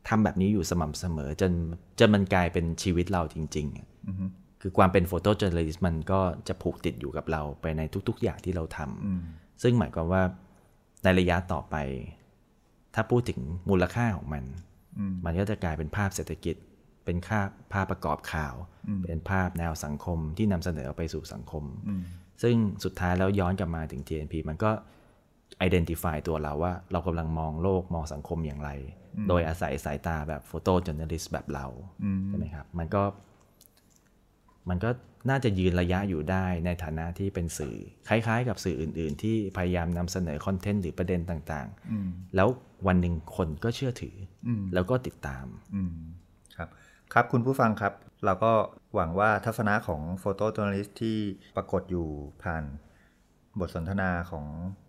[0.08, 1.52] ทำแบบนี้อยู่สม่ำเสมอ จน
[2.00, 3.68] จนมันกลายเป็นชีวิตเราจริง
[4.14, 10.24] ๆ คือความเป็น photojournalist มันก็จะผูกติดอยู่กับเราไปในทุก ๆ อย่างที่เราทำซึ่งหมายความว่า
[11.04, 11.76] ในระยะต่อไป
[12.96, 14.44] ถ้าพูดถึงมูลค่าของมัน
[15.26, 16.56] มันก็จะกลายเป็นภาพเศรษฐกิจ
[17.06, 18.56] เป็นภาพภาพประกอบข่าว
[19.08, 21.64] เป็นภาพแนวสังคมที่นำเสนอไปสู่สังคม
[22.44, 24.72] ซึ่งสุดท้ายแล้วย้อนกลับมาถึง TNP มันก็
[25.68, 28.72] identify ตัวเราว่าเรากำลังมองโลกมองสังคมอย่างไร
[29.30, 31.66] โดยอาศัยสายตาแบบโฟโต้จ o u r n a l i s t แบบเรา
[32.28, 33.04] ใช่ไหมครับ มันก็
[34.70, 34.89] มันก็
[35.30, 37.78] น่าจะยืนระยะอยู่ได้ในฐานะที่เป็นสื่อ
[38.08, 42.48] คล้ายๆ กับสื่ออื่น ๆ ที่พยายามนำเสนอคอนเทนต์หรือประเด็นต่างๆ แล้ว
[42.88, 44.16] วันหนึ่งคนก็เชื่อถือ
[44.74, 45.46] แล้วก็ติดตาม
[46.58, 46.70] ครับ
[47.14, 47.93] ครับคุณผู้ฟังครับ
[48.26, 48.52] เราก็
[48.96, 51.18] หวังว่าทัศนะของโฟโต้จ u r n a l i s t ที่
[51.56, 52.08] ปรากฏอยู่
[52.43, 52.64] ผ่าน
[53.60, 54.46] บทสนทนาของ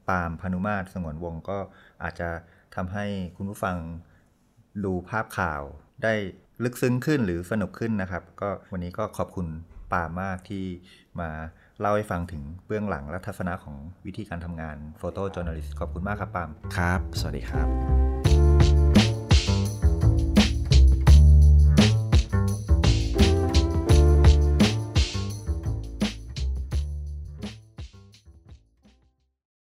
[0.09, 1.59] ปาล์มพานุมาตรสงวนวงก็
[2.03, 2.31] อาจจะ
[2.75, 3.05] ทำให้
[3.37, 3.77] คุณผู้ฟัง
[4.85, 5.63] ดูภาพข่าว
[6.03, 6.15] ได้
[6.65, 9.47] ลึกซึ้งขึ้นหรือสนุกขึ้นนะครับ ก็วันนี้ก็ขอบคุณ
[9.93, 10.65] ปาล์มมากที่
[11.21, 11.31] มา
[11.81, 13.77] เล่าให้ฟังถึงเบื้องหลังและทัศนะของ
[14.07, 18.26] วิธีการทำงานโฟโต้จ u r n a l i s t ขอบคุณมากครับปาล์มครับ สวัสดีครับ